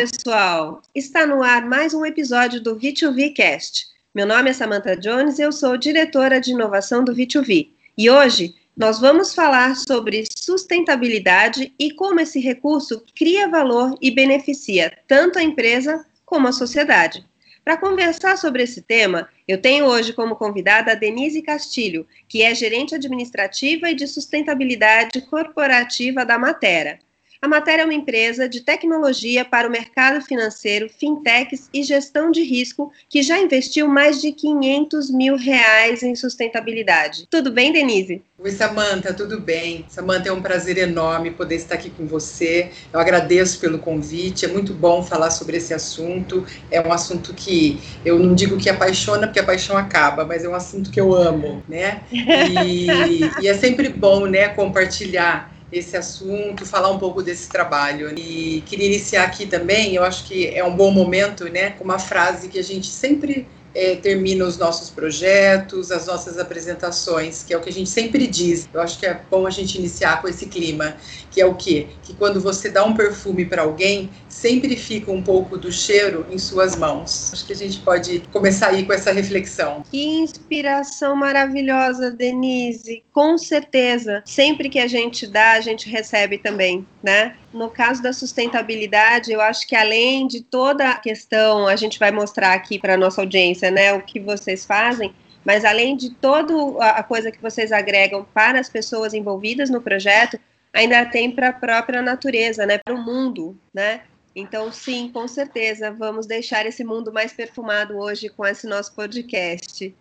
pessoal! 0.00 0.80
Está 0.94 1.26
no 1.26 1.42
ar 1.42 1.66
mais 1.66 1.92
um 1.92 2.06
episódio 2.06 2.58
do 2.58 2.74
V2V 2.74 3.34
Cast. 3.34 3.86
Meu 4.14 4.26
nome 4.26 4.48
é 4.48 4.52
Samantha 4.54 4.96
Jones 4.96 5.38
e 5.38 5.42
eu 5.42 5.52
sou 5.52 5.76
diretora 5.76 6.40
de 6.40 6.52
inovação 6.52 7.04
do 7.04 7.14
V2V. 7.14 7.68
E 7.98 8.08
hoje 8.08 8.54
nós 8.74 8.98
vamos 8.98 9.34
falar 9.34 9.76
sobre 9.76 10.24
sustentabilidade 10.34 11.74
e 11.78 11.90
como 11.90 12.18
esse 12.18 12.40
recurso 12.40 13.04
cria 13.14 13.46
valor 13.46 13.94
e 14.00 14.10
beneficia 14.10 14.90
tanto 15.06 15.38
a 15.38 15.42
empresa 15.42 16.02
como 16.24 16.48
a 16.48 16.52
sociedade. 16.52 17.22
Para 17.62 17.76
conversar 17.76 18.38
sobre 18.38 18.62
esse 18.62 18.80
tema, 18.80 19.28
eu 19.46 19.60
tenho 19.60 19.84
hoje 19.84 20.14
como 20.14 20.34
convidada 20.34 20.92
a 20.92 20.94
Denise 20.94 21.42
Castilho, 21.42 22.06
que 22.26 22.40
é 22.40 22.54
gerente 22.54 22.94
administrativa 22.94 23.90
e 23.90 23.94
de 23.94 24.06
sustentabilidade 24.06 25.20
corporativa 25.20 26.24
da 26.24 26.38
Matera. 26.38 26.98
A 27.42 27.48
Matéria 27.48 27.82
é 27.82 27.84
uma 27.86 27.94
empresa 27.94 28.46
de 28.46 28.60
tecnologia 28.60 29.46
para 29.46 29.66
o 29.66 29.70
mercado 29.70 30.20
financeiro, 30.20 30.90
fintechs 30.90 31.70
e 31.72 31.82
gestão 31.82 32.30
de 32.30 32.42
risco 32.42 32.92
que 33.08 33.22
já 33.22 33.38
investiu 33.38 33.88
mais 33.88 34.20
de 34.20 34.30
500 34.30 35.10
mil 35.10 35.36
reais 35.36 36.02
em 36.02 36.14
sustentabilidade. 36.14 37.26
Tudo 37.30 37.50
bem, 37.50 37.72
Denise? 37.72 38.22
Oi, 38.38 38.50
Samanta, 38.50 39.14
tudo 39.14 39.40
bem? 39.40 39.86
Samanta, 39.88 40.28
é 40.28 40.32
um 40.32 40.42
prazer 40.42 40.76
enorme 40.76 41.30
poder 41.30 41.54
estar 41.54 41.76
aqui 41.76 41.88
com 41.88 42.06
você. 42.06 42.72
Eu 42.92 43.00
agradeço 43.00 43.58
pelo 43.58 43.78
convite, 43.78 44.44
é 44.44 44.48
muito 44.48 44.74
bom 44.74 45.02
falar 45.02 45.30
sobre 45.30 45.56
esse 45.56 45.72
assunto. 45.72 46.44
É 46.70 46.86
um 46.86 46.92
assunto 46.92 47.32
que 47.32 47.80
eu 48.04 48.18
não 48.18 48.34
digo 48.34 48.58
que 48.58 48.68
apaixona, 48.68 49.26
porque 49.26 49.40
a 49.40 49.44
paixão 49.44 49.78
acaba, 49.78 50.26
mas 50.26 50.44
é 50.44 50.48
um 50.48 50.54
assunto 50.54 50.90
que 50.90 51.00
eu 51.00 51.14
amo, 51.14 51.62
né? 51.66 52.02
E, 52.12 52.86
e 53.40 53.48
é 53.48 53.54
sempre 53.54 53.88
bom, 53.88 54.26
né, 54.26 54.48
compartilhar 54.48 55.58
esse 55.72 55.96
assunto, 55.96 56.66
falar 56.66 56.90
um 56.90 56.98
pouco 56.98 57.22
desse 57.22 57.48
trabalho. 57.48 58.12
E 58.18 58.62
queria 58.66 58.86
iniciar 58.86 59.24
aqui 59.24 59.46
também, 59.46 59.94
eu 59.94 60.02
acho 60.02 60.24
que 60.24 60.48
é 60.48 60.64
um 60.64 60.74
bom 60.74 60.90
momento, 60.90 61.44
né, 61.48 61.70
com 61.70 61.84
uma 61.84 61.98
frase 61.98 62.48
que 62.48 62.58
a 62.58 62.64
gente 62.64 62.86
sempre 62.86 63.46
é, 63.74 63.96
termina 63.96 64.44
os 64.44 64.58
nossos 64.58 64.90
projetos, 64.90 65.90
as 65.90 66.06
nossas 66.06 66.38
apresentações, 66.38 67.42
que 67.42 67.54
é 67.54 67.56
o 67.56 67.60
que 67.60 67.68
a 67.68 67.72
gente 67.72 67.88
sempre 67.88 68.26
diz. 68.26 68.68
Eu 68.72 68.80
acho 68.80 68.98
que 68.98 69.06
é 69.06 69.20
bom 69.30 69.46
a 69.46 69.50
gente 69.50 69.78
iniciar 69.78 70.20
com 70.20 70.28
esse 70.28 70.46
clima, 70.46 70.96
que 71.30 71.40
é 71.40 71.46
o 71.46 71.54
quê? 71.54 71.88
Que 72.02 72.14
quando 72.14 72.40
você 72.40 72.68
dá 72.68 72.84
um 72.84 72.94
perfume 72.94 73.44
para 73.44 73.62
alguém, 73.62 74.10
sempre 74.28 74.76
fica 74.76 75.10
um 75.12 75.22
pouco 75.22 75.56
do 75.56 75.70
cheiro 75.70 76.26
em 76.30 76.38
suas 76.38 76.76
mãos. 76.76 77.30
Acho 77.32 77.46
que 77.46 77.52
a 77.52 77.56
gente 77.56 77.78
pode 77.80 78.20
começar 78.32 78.68
aí 78.68 78.84
com 78.84 78.92
essa 78.92 79.12
reflexão. 79.12 79.84
Que 79.90 80.04
inspiração 80.04 81.14
maravilhosa, 81.14 82.10
Denise. 82.10 83.02
Com 83.20 83.36
certeza, 83.36 84.22
sempre 84.24 84.70
que 84.70 84.78
a 84.78 84.86
gente 84.86 85.26
dá, 85.26 85.52
a 85.52 85.60
gente 85.60 85.90
recebe 85.90 86.38
também, 86.38 86.86
né? 87.02 87.36
No 87.52 87.68
caso 87.68 88.02
da 88.02 88.14
sustentabilidade, 88.14 89.30
eu 89.30 89.42
acho 89.42 89.68
que 89.68 89.76
além 89.76 90.26
de 90.26 90.40
toda 90.42 90.88
a 90.88 90.96
questão, 90.96 91.66
a 91.66 91.76
gente 91.76 91.98
vai 91.98 92.10
mostrar 92.10 92.54
aqui 92.54 92.78
para 92.78 92.96
nossa 92.96 93.20
audiência, 93.20 93.70
né, 93.70 93.92
o 93.92 94.00
que 94.00 94.18
vocês 94.18 94.64
fazem, 94.64 95.14
mas 95.44 95.66
além 95.66 95.98
de 95.98 96.14
toda 96.14 96.54
a 96.82 97.02
coisa 97.02 97.30
que 97.30 97.42
vocês 97.42 97.72
agregam 97.72 98.26
para 98.32 98.58
as 98.58 98.70
pessoas 98.70 99.12
envolvidas 99.12 99.68
no 99.68 99.82
projeto, 99.82 100.40
ainda 100.72 101.04
tem 101.04 101.30
para 101.30 101.50
a 101.50 101.52
própria 101.52 102.00
natureza, 102.00 102.64
né, 102.64 102.78
para 102.78 102.94
o 102.94 103.04
mundo, 103.04 103.54
né? 103.74 104.00
Então, 104.34 104.72
sim, 104.72 105.10
com 105.12 105.28
certeza, 105.28 105.92
vamos 105.92 106.24
deixar 106.24 106.64
esse 106.64 106.82
mundo 106.82 107.12
mais 107.12 107.34
perfumado 107.34 107.98
hoje 107.98 108.30
com 108.30 108.46
esse 108.46 108.66
nosso 108.66 108.94
podcast. 108.94 109.94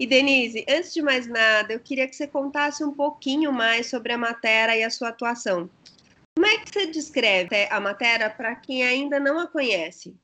E 0.00 0.06
Denise, 0.06 0.64
antes 0.66 0.94
de 0.94 1.02
mais 1.02 1.26
nada, 1.26 1.74
eu 1.74 1.78
queria 1.78 2.08
que 2.08 2.16
você 2.16 2.26
contasse 2.26 2.82
um 2.82 2.90
pouquinho 2.90 3.52
mais 3.52 3.88
sobre 3.88 4.14
a 4.14 4.16
matéria 4.16 4.74
e 4.74 4.82
a 4.82 4.88
sua 4.88 5.10
atuação. 5.10 5.68
Como 6.34 6.46
é 6.46 6.56
que 6.56 6.72
você 6.72 6.86
descreve 6.86 7.68
a 7.70 7.78
matéria 7.78 8.30
para 8.30 8.56
quem 8.56 8.82
ainda 8.82 9.20
não 9.20 9.38
a 9.38 9.46
conhece? 9.46 10.16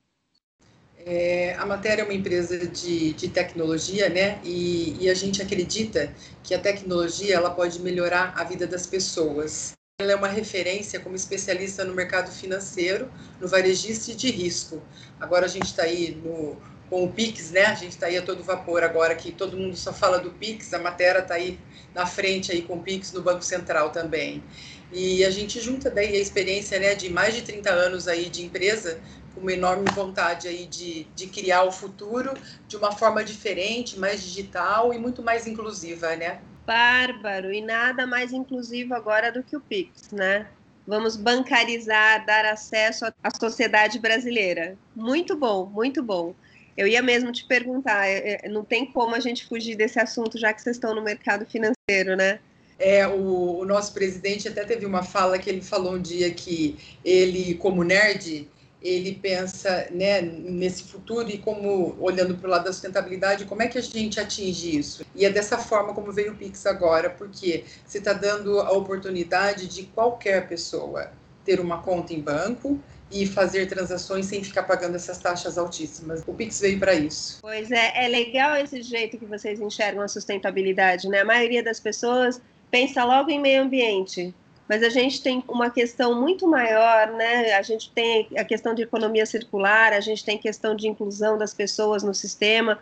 É, 1.05 1.53
a 1.59 1.65
Matéria 1.65 2.01
é 2.01 2.05
uma 2.05 2.13
empresa 2.13 2.67
de, 2.67 3.13
de 3.13 3.29
tecnologia, 3.29 4.09
né? 4.09 4.41
E, 4.43 4.97
e, 4.99 5.09
a 5.11 5.13
gente 5.13 5.43
acredita 5.43 6.11
que 6.43 6.55
a 6.55 6.59
tecnologia 6.59 7.35
ela 7.35 7.51
pode 7.51 7.79
melhorar 7.79 8.33
a 8.35 8.43
vida 8.43 8.65
das 8.65 8.87
pessoas. 8.87 9.73
Ela 10.01 10.13
é 10.13 10.15
uma 10.15 10.27
referência 10.27 10.99
como 10.99 11.15
especialista 11.15 11.85
no 11.85 11.93
mercado 11.93 12.31
financeiro, 12.31 13.11
no 13.39 13.47
varejista 13.47 14.11
e 14.11 14.15
de 14.15 14.31
risco. 14.31 14.81
Agora 15.19 15.45
a 15.45 15.47
gente 15.47 15.67
está 15.67 15.83
aí 15.83 16.15
no, 16.15 16.57
com 16.89 17.03
o 17.03 17.11
Pix, 17.11 17.51
né? 17.51 17.65
A 17.65 17.75
gente 17.75 17.91
está 17.91 18.07
aí 18.07 18.17
a 18.17 18.21
todo 18.21 18.43
vapor 18.43 18.83
agora 18.83 19.15
que 19.15 19.31
todo 19.31 19.57
mundo 19.57 19.75
só 19.75 19.93
fala 19.93 20.19
do 20.19 20.31
Pix, 20.31 20.73
a 20.73 20.79
Matéria 20.79 21.19
está 21.19 21.35
aí 21.35 21.59
na 21.93 22.05
frente 22.05 22.51
aí 22.51 22.61
com 22.61 22.75
o 22.75 22.83
Pix 22.83 23.11
no 23.11 23.21
Banco 23.21 23.43
Central 23.43 23.89
também. 23.89 24.43
E 24.91 25.25
a 25.25 25.29
gente 25.29 25.59
junta 25.59 25.89
daí 25.89 26.15
a 26.15 26.19
experiência 26.19 26.79
né, 26.79 26.95
de 26.95 27.09
mais 27.09 27.35
de 27.35 27.41
30 27.41 27.69
anos 27.69 28.07
aí 28.07 28.29
de 28.29 28.45
empresa, 28.45 28.99
com 29.33 29.41
uma 29.41 29.51
enorme 29.51 29.85
vontade 29.93 30.47
aí 30.47 30.65
de, 30.65 31.03
de 31.15 31.27
criar 31.27 31.63
o 31.63 31.71
futuro 31.71 32.33
de 32.67 32.77
uma 32.77 32.91
forma 32.91 33.23
diferente, 33.23 33.99
mais 33.99 34.23
digital 34.23 34.93
e 34.93 34.97
muito 34.97 35.21
mais 35.21 35.45
inclusiva, 35.45 36.15
né? 36.15 36.39
Bárbaro, 36.65 37.53
e 37.53 37.61
nada 37.61 38.07
mais 38.07 38.33
inclusivo 38.33 38.93
agora 38.93 39.31
do 39.31 39.43
que 39.43 39.55
o 39.55 39.61
Pix, 39.61 40.11
né? 40.11 40.47
Vamos 40.85 41.17
bancarizar, 41.17 42.25
dar 42.25 42.45
acesso 42.45 43.05
à 43.21 43.29
sociedade 43.37 43.99
brasileira. 43.99 44.77
Muito 44.95 45.35
bom, 45.35 45.65
muito 45.65 46.01
bom. 46.01 46.33
Eu 46.77 46.87
ia 46.87 47.01
mesmo 47.01 47.31
te 47.31 47.43
perguntar, 47.43 48.07
é, 48.07 48.41
é, 48.43 48.49
não 48.49 48.63
tem 48.63 48.85
como 48.85 49.15
a 49.15 49.19
gente 49.19 49.47
fugir 49.47 49.75
desse 49.75 49.99
assunto, 49.99 50.37
já 50.37 50.53
que 50.53 50.61
vocês 50.61 50.75
estão 50.75 50.93
no 50.93 51.01
mercado 51.01 51.45
financeiro, 51.45 52.15
né? 52.15 52.39
É, 52.77 53.07
o, 53.07 53.59
o, 53.59 53.65
nosso 53.65 53.91
presidente 53.91 54.47
até 54.47 54.63
teve 54.63 54.85
uma 54.85 55.01
fala 55.01 55.39
que 55.39 55.49
ele 55.49 55.61
falou 55.61 55.93
um 55.93 56.01
dia 56.01 56.31
que 56.31 56.77
ele, 57.03 57.55
como 57.55 57.83
nerd, 57.83 58.47
ele 58.79 59.15
pensa 59.15 59.87
né, 59.89 60.21
nesse 60.21 60.83
futuro 60.83 61.27
e 61.27 61.39
como, 61.39 61.97
olhando 61.99 62.35
para 62.37 62.47
o 62.47 62.51
lado 62.51 62.65
da 62.65 62.71
sustentabilidade, 62.71 63.45
como 63.45 63.63
é 63.63 63.67
que 63.67 63.79
a 63.79 63.81
gente 63.81 64.19
atinge 64.19 64.77
isso? 64.77 65.03
E 65.15 65.25
é 65.25 65.29
dessa 65.31 65.57
forma 65.57 65.93
como 65.95 66.11
veio 66.11 66.33
o 66.33 66.35
Pix 66.35 66.67
agora, 66.67 67.09
porque 67.09 67.63
você 67.83 67.97
está 67.97 68.13
dando 68.13 68.59
a 68.59 68.71
oportunidade 68.71 69.65
de 69.67 69.83
qualquer 69.83 70.47
pessoa 70.47 71.11
ter 71.43 71.59
uma 71.59 71.81
conta 71.81 72.13
em 72.13 72.21
banco 72.21 72.79
e 73.11 73.25
fazer 73.25 73.67
transações 73.67 74.25
sem 74.25 74.43
ficar 74.43 74.63
pagando 74.63 74.95
essas 74.95 75.17
taxas 75.17 75.57
altíssimas. 75.57 76.23
O 76.27 76.33
Pix 76.33 76.59
veio 76.59 76.79
para 76.79 76.93
isso. 76.93 77.39
Pois 77.41 77.71
é, 77.71 78.05
é 78.05 78.07
legal 78.07 78.55
esse 78.57 78.81
jeito 78.81 79.17
que 79.17 79.25
vocês 79.25 79.61
enxergam 79.61 80.03
a 80.03 80.07
sustentabilidade, 80.07 81.07
né? 81.07 81.21
A 81.21 81.25
maioria 81.25 81.63
das 81.63 81.79
pessoas 81.79 82.41
pensa 82.69 83.03
logo 83.05 83.29
em 83.29 83.39
meio 83.39 83.61
ambiente, 83.61 84.35
mas 84.67 84.83
a 84.83 84.89
gente 84.89 85.21
tem 85.21 85.41
uma 85.47 85.69
questão 85.69 86.19
muito 86.19 86.45
maior, 86.47 87.11
né? 87.13 87.53
A 87.53 87.61
gente 87.61 87.89
tem 87.91 88.27
a 88.37 88.43
questão 88.43 88.75
de 88.75 88.81
economia 88.81 89.25
circular, 89.25 89.93
a 89.93 90.01
gente 90.01 90.25
tem 90.25 90.37
questão 90.37 90.75
de 90.75 90.87
inclusão 90.87 91.37
das 91.37 91.53
pessoas 91.53 92.03
no 92.03 92.13
sistema. 92.13 92.77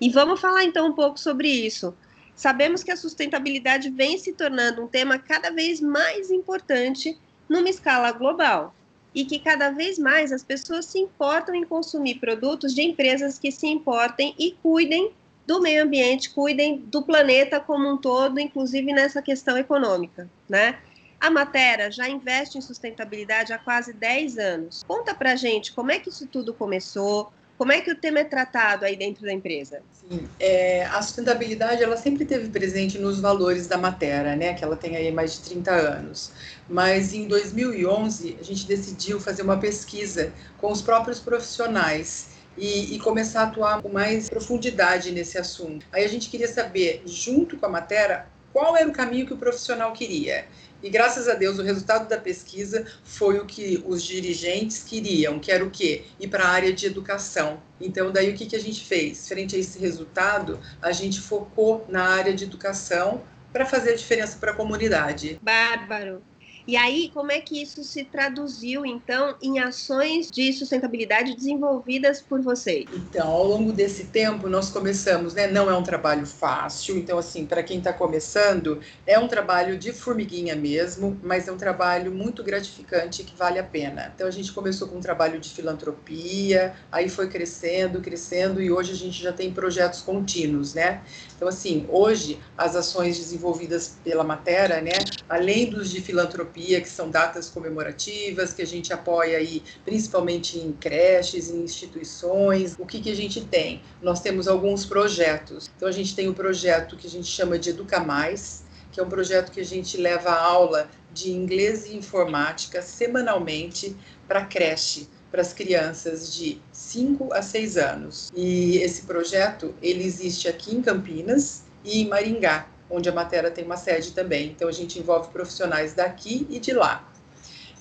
E 0.00 0.08
vamos 0.08 0.40
falar 0.40 0.64
então 0.64 0.86
um 0.86 0.94
pouco 0.94 1.20
sobre 1.20 1.48
isso. 1.48 1.94
Sabemos 2.34 2.82
que 2.82 2.90
a 2.90 2.96
sustentabilidade 2.96 3.90
vem 3.90 4.18
se 4.18 4.32
tornando 4.32 4.82
um 4.82 4.88
tema 4.88 5.18
cada 5.18 5.50
vez 5.50 5.80
mais 5.80 6.30
importante 6.30 7.18
numa 7.48 7.68
escala 7.68 8.12
global 8.12 8.74
e 9.16 9.24
que 9.24 9.38
cada 9.38 9.70
vez 9.70 9.98
mais 9.98 10.30
as 10.30 10.44
pessoas 10.44 10.84
se 10.84 10.98
importam 10.98 11.54
em 11.54 11.64
consumir 11.64 12.16
produtos 12.16 12.74
de 12.74 12.82
empresas 12.82 13.38
que 13.38 13.50
se 13.50 13.66
importem 13.66 14.34
e 14.38 14.52
cuidem 14.62 15.10
do 15.46 15.58
meio 15.58 15.84
ambiente, 15.84 16.28
cuidem 16.28 16.76
do 16.76 17.02
planeta 17.02 17.58
como 17.58 17.88
um 17.88 17.96
todo, 17.96 18.38
inclusive 18.38 18.92
nessa 18.92 19.22
questão 19.22 19.56
econômica, 19.56 20.28
né? 20.46 20.78
A 21.18 21.30
Matera 21.30 21.90
já 21.90 22.06
investe 22.06 22.58
em 22.58 22.60
sustentabilidade 22.60 23.54
há 23.54 23.58
quase 23.58 23.94
10 23.94 24.36
anos. 24.36 24.84
Conta 24.86 25.14
pra 25.14 25.34
gente 25.34 25.72
como 25.72 25.90
é 25.90 25.98
que 25.98 26.10
isso 26.10 26.26
tudo 26.26 26.52
começou, 26.52 27.32
como 27.58 27.72
é 27.72 27.80
que 27.80 27.90
o 27.90 27.96
tema 27.96 28.20
é 28.20 28.24
tratado 28.24 28.84
aí 28.84 28.96
dentro 28.96 29.24
da 29.24 29.32
empresa? 29.32 29.80
Sim, 29.92 30.28
é, 30.38 30.84
a 30.86 31.00
sustentabilidade 31.00 31.82
ela 31.82 31.96
sempre 31.96 32.24
teve 32.24 32.48
presente 32.48 32.98
nos 32.98 33.18
valores 33.18 33.66
da 33.66 33.78
Matera, 33.78 34.36
né, 34.36 34.54
que 34.54 34.62
ela 34.62 34.76
tem 34.76 34.96
aí 34.96 35.10
mais 35.10 35.34
de 35.34 35.40
30 35.50 35.70
anos. 35.72 36.32
Mas 36.68 37.14
em 37.14 37.26
2011 37.26 38.36
a 38.38 38.42
gente 38.42 38.66
decidiu 38.66 39.18
fazer 39.18 39.42
uma 39.42 39.58
pesquisa 39.58 40.32
com 40.58 40.70
os 40.70 40.82
próprios 40.82 41.18
profissionais 41.18 42.36
e, 42.58 42.94
e, 42.94 42.98
começar 42.98 43.40
a 43.40 43.44
atuar 43.44 43.82
com 43.82 43.90
mais 43.90 44.30
profundidade 44.30 45.10
nesse 45.12 45.36
assunto. 45.36 45.86
Aí 45.92 46.04
a 46.04 46.08
gente 46.08 46.30
queria 46.30 46.48
saber, 46.48 47.02
junto 47.04 47.56
com 47.58 47.66
a 47.66 47.68
matéria, 47.68 48.26
qual 48.52 48.74
era 48.76 48.88
o 48.88 48.92
caminho 48.92 49.26
que 49.26 49.34
o 49.34 49.36
profissional 49.36 49.92
queria. 49.92 50.46
E 50.86 50.88
graças 50.88 51.26
a 51.26 51.34
Deus 51.34 51.58
o 51.58 51.62
resultado 51.62 52.08
da 52.08 52.16
pesquisa 52.16 52.86
foi 53.02 53.40
o 53.40 53.44
que 53.44 53.82
os 53.84 54.04
dirigentes 54.04 54.84
queriam, 54.84 55.36
que 55.40 55.50
era 55.50 55.64
o 55.64 55.68
quê? 55.68 56.04
Ir 56.20 56.28
para 56.28 56.44
a 56.44 56.48
área 56.48 56.72
de 56.72 56.86
educação. 56.86 57.60
Então 57.80 58.12
daí 58.12 58.30
o 58.30 58.34
que, 58.34 58.46
que 58.46 58.54
a 58.54 58.60
gente 58.60 58.86
fez? 58.86 59.26
Frente 59.26 59.56
a 59.56 59.58
esse 59.58 59.80
resultado, 59.80 60.60
a 60.80 60.92
gente 60.92 61.20
focou 61.20 61.84
na 61.88 62.04
área 62.04 62.32
de 62.32 62.44
educação 62.44 63.24
para 63.52 63.66
fazer 63.66 63.94
a 63.94 63.96
diferença 63.96 64.38
para 64.38 64.52
a 64.52 64.54
comunidade. 64.54 65.40
Bárbaro. 65.42 66.22
E 66.66 66.76
aí, 66.76 67.12
como 67.14 67.30
é 67.30 67.40
que 67.40 67.62
isso 67.62 67.84
se 67.84 68.02
traduziu, 68.02 68.84
então, 68.84 69.36
em 69.40 69.60
ações 69.60 70.28
de 70.28 70.52
sustentabilidade 70.52 71.36
desenvolvidas 71.36 72.20
por 72.20 72.42
vocês? 72.42 72.86
Então, 72.92 73.28
ao 73.28 73.46
longo 73.46 73.72
desse 73.72 74.06
tempo, 74.06 74.48
nós 74.48 74.68
começamos, 74.68 75.32
né? 75.32 75.46
Não 75.46 75.70
é 75.70 75.76
um 75.76 75.84
trabalho 75.84 76.26
fácil, 76.26 76.98
então, 76.98 77.18
assim, 77.18 77.46
para 77.46 77.62
quem 77.62 77.78
está 77.78 77.92
começando, 77.92 78.80
é 79.06 79.16
um 79.16 79.28
trabalho 79.28 79.78
de 79.78 79.92
formiguinha 79.92 80.56
mesmo, 80.56 81.16
mas 81.22 81.46
é 81.46 81.52
um 81.52 81.56
trabalho 81.56 82.10
muito 82.10 82.42
gratificante 82.42 83.22
que 83.22 83.36
vale 83.36 83.60
a 83.60 83.64
pena. 83.64 84.10
Então, 84.12 84.26
a 84.26 84.32
gente 84.32 84.52
começou 84.52 84.88
com 84.88 84.96
um 84.96 85.00
trabalho 85.00 85.38
de 85.38 85.50
filantropia, 85.50 86.74
aí 86.90 87.08
foi 87.08 87.28
crescendo, 87.28 88.00
crescendo, 88.00 88.60
e 88.60 88.72
hoje 88.72 88.90
a 88.90 88.96
gente 88.96 89.22
já 89.22 89.32
tem 89.32 89.52
projetos 89.52 90.00
contínuos, 90.00 90.74
né? 90.74 91.00
Então, 91.36 91.46
assim, 91.46 91.86
hoje, 91.88 92.40
as 92.58 92.74
ações 92.74 93.16
desenvolvidas 93.18 93.98
pela 94.02 94.24
Matera, 94.24 94.80
né? 94.80 94.98
Além 95.28 95.70
dos 95.70 95.90
de 95.90 96.00
filantropia, 96.00 96.55
que 96.56 96.88
são 96.88 97.10
datas 97.10 97.50
comemorativas, 97.50 98.54
que 98.54 98.62
a 98.62 98.66
gente 98.66 98.92
apoia 98.92 99.38
aí 99.38 99.62
principalmente 99.84 100.58
em 100.58 100.72
creches, 100.72 101.50
em 101.50 101.62
instituições. 101.62 102.74
O 102.78 102.86
que, 102.86 103.00
que 103.00 103.10
a 103.10 103.14
gente 103.14 103.42
tem? 103.44 103.82
Nós 104.00 104.20
temos 104.20 104.48
alguns 104.48 104.86
projetos. 104.86 105.70
Então 105.76 105.88
a 105.88 105.92
gente 105.92 106.16
tem 106.16 106.28
um 106.28 106.32
projeto 106.32 106.96
que 106.96 107.06
a 107.06 107.10
gente 107.10 107.26
chama 107.26 107.58
de 107.58 107.70
Educa 107.70 108.00
Mais, 108.00 108.64
que 108.90 108.98
é 108.98 109.02
um 109.02 109.08
projeto 109.08 109.52
que 109.52 109.60
a 109.60 109.64
gente 109.64 109.98
leva 109.98 110.30
a 110.30 110.42
aula 110.42 110.88
de 111.12 111.30
inglês 111.30 111.86
e 111.86 111.94
informática 111.94 112.80
semanalmente 112.80 113.94
para 114.26 114.44
creche, 114.44 115.08
para 115.30 115.42
as 115.42 115.52
crianças 115.52 116.34
de 116.34 116.60
5 116.72 117.32
a 117.34 117.42
6 117.42 117.76
anos. 117.76 118.32
E 118.34 118.78
esse 118.78 119.02
projeto, 119.02 119.74
ele 119.82 120.04
existe 120.04 120.48
aqui 120.48 120.74
em 120.74 120.80
Campinas 120.80 121.64
e 121.84 122.00
em 122.00 122.08
Maringá 122.08 122.66
onde 122.90 123.08
a 123.08 123.12
matéria 123.12 123.50
tem 123.50 123.64
uma 123.64 123.76
sede 123.76 124.12
também. 124.12 124.48
Então, 124.48 124.68
a 124.68 124.72
gente 124.72 124.98
envolve 124.98 125.28
profissionais 125.30 125.94
daqui 125.94 126.46
e 126.50 126.58
de 126.58 126.72
lá. 126.72 127.06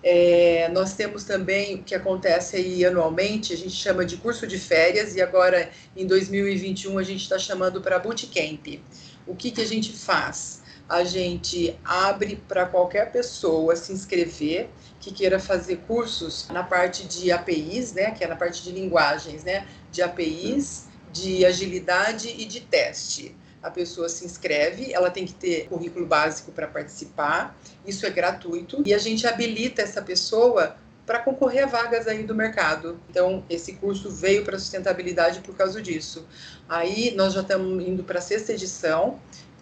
É, 0.08 0.70
nós 0.72 0.94
temos 0.94 1.24
também 1.24 1.76
o 1.76 1.84
que 1.84 1.96
acontece 1.96 2.56
aí 2.56 2.86
anualmente, 2.86 3.54
a 3.54 3.58
gente 3.58 3.72
chama 3.72 4.06
de 4.06 4.18
curso 4.18 4.46
de 4.46 4.60
férias, 4.60 5.16
e 5.16 5.22
agora 5.22 5.72
em 5.98 6.06
2021 6.06 7.00
a 7.00 7.04
gente 7.04 7.24
está 7.24 7.40
chamando 7.40 7.82
para 7.82 7.98
bootcamp. 7.98 8.80
O 9.26 9.36
que, 9.36 9.50
que 9.50 9.62
a 9.62 9.66
gente 9.66 9.92
faz? 9.92 10.62
A 10.88 11.04
gente 11.04 11.76
abre 11.84 12.36
para 12.48 12.68
qualquer 12.68 13.12
pessoa 13.12 13.76
se 13.76 13.92
inscrever 13.92 14.70
que 15.00 15.12
queira 15.12 15.40
fazer 15.40 15.78
cursos 15.88 16.48
na 16.50 16.62
parte 16.62 17.08
de 17.08 17.32
APIs, 17.32 17.94
né, 17.94 18.12
que 18.12 18.24
é 18.24 18.28
na 18.28 18.36
parte 18.36 18.62
de 18.62 18.72
linguagens, 18.72 19.44
né, 19.44 19.66
de 19.92 20.04
APIs, 20.04 20.86
de 21.12 21.44
agilidade 21.44 22.30
e 22.38 22.46
de 22.46 22.62
teste 22.62 23.36
a 23.66 23.72
pessoa 23.72 24.08
se 24.08 24.24
inscreve, 24.24 24.94
ela 24.94 25.10
tem 25.10 25.26
que 25.26 25.34
ter 25.34 25.68
currículo 25.68 26.06
básico 26.06 26.52
para 26.52 26.68
participar, 26.68 27.58
isso 27.84 28.06
é 28.06 28.12
gratuito, 28.12 28.84
e 28.86 28.94
a 28.94 29.00
gente 29.00 29.26
habilita 29.26 29.82
essa 29.82 30.04
pessoa 30.04 30.76
para 31.04 31.20
concorrer 31.20 31.64
a 31.64 31.66
vagas 31.66 32.08
aí 32.08 32.24
do 32.24 32.36
mercado. 32.36 33.00
Então, 33.10 33.44
esse 33.50 33.74
curso 33.74 34.12
veio 34.12 34.44
para 34.44 34.60
sustentabilidade 34.60 35.40
por 35.40 35.56
causa 35.56 35.82
disso. 35.82 36.28
Aí 36.70 37.14
nós 37.16 37.34
já 37.34 37.42
estamos 37.42 37.84
indo 37.84 38.04
para 38.04 38.20
a 38.20 38.22
sexta 38.22 38.54
edição. 38.54 39.20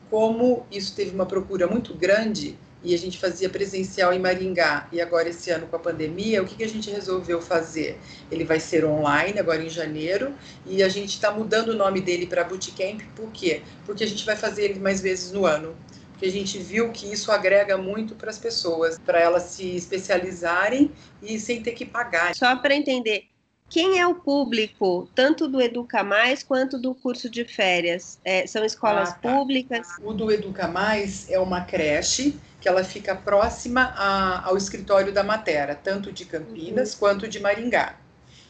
Como 0.09 0.65
isso 0.69 0.93
teve 0.95 1.11
uma 1.15 1.25
procura 1.25 1.65
muito 1.65 1.93
grande, 1.95 2.57
e 2.83 2.93
a 2.93 2.97
gente 2.97 3.17
fazia 3.17 3.49
presencial 3.49 4.11
em 4.13 4.19
Maringá 4.19 4.87
e 4.91 4.99
agora 4.99 5.29
esse 5.29 5.49
ano 5.49 5.67
com 5.67 5.75
a 5.75 5.79
pandemia, 5.79 6.43
o 6.43 6.45
que, 6.45 6.55
que 6.55 6.63
a 6.63 6.69
gente 6.69 6.91
resolveu 6.91 7.41
fazer? 7.41 7.97
Ele 8.29 8.43
vai 8.43 8.59
ser 8.59 8.83
online 8.83 9.39
agora 9.39 9.63
em 9.63 9.69
janeiro 9.69 10.33
e 10.65 10.83
a 10.83 10.89
gente 10.89 11.11
está 11.11 11.31
mudando 11.31 11.69
o 11.69 11.75
nome 11.75 12.01
dele 12.01 12.27
para 12.27 12.43
Bootcamp, 12.43 13.01
por 13.15 13.31
quê? 13.31 13.61
Porque 13.85 14.03
a 14.03 14.07
gente 14.07 14.25
vai 14.25 14.35
fazer 14.35 14.65
ele 14.65 14.79
mais 14.79 14.99
vezes 14.99 15.31
no 15.31 15.45
ano. 15.45 15.75
Porque 16.11 16.25
a 16.25 16.31
gente 16.31 16.59
viu 16.59 16.91
que 16.91 17.11
isso 17.11 17.31
agrega 17.31 17.77
muito 17.77 18.15
para 18.15 18.29
as 18.29 18.37
pessoas, 18.37 18.99
para 18.99 19.19
elas 19.19 19.43
se 19.43 19.75
especializarem 19.75 20.91
e 21.21 21.39
sem 21.39 21.63
ter 21.63 21.71
que 21.71 21.85
pagar. 21.85 22.35
Só 22.35 22.55
para 22.55 22.75
entender, 22.75 23.25
quem 23.73 23.99
é 23.99 24.05
o 24.05 24.13
público, 24.13 25.09
tanto 25.15 25.47
do 25.47 25.59
Educa 25.59 26.03
Mais 26.03 26.43
quanto 26.43 26.77
do 26.77 26.93
curso 26.93 27.27
de 27.27 27.43
férias? 27.43 28.19
É, 28.23 28.45
são 28.45 28.63
escolas 28.63 29.09
ah, 29.09 29.13
tá. 29.13 29.31
públicas? 29.31 29.87
O 30.03 30.13
do 30.13 30.31
Educa 30.31 30.67
Mais 30.67 31.29
é 31.31 31.39
uma 31.39 31.61
creche 31.61 32.39
que 32.63 32.69
ela 32.69 32.81
fica 32.81 33.13
próxima 33.13 33.93
a, 33.93 34.47
ao 34.47 34.55
escritório 34.55 35.11
da 35.11 35.21
Matera, 35.21 35.75
tanto 35.75 36.13
de 36.13 36.23
Campinas 36.23 36.93
uhum. 36.93 36.99
quanto 36.99 37.27
de 37.27 37.37
Maringá. 37.41 37.99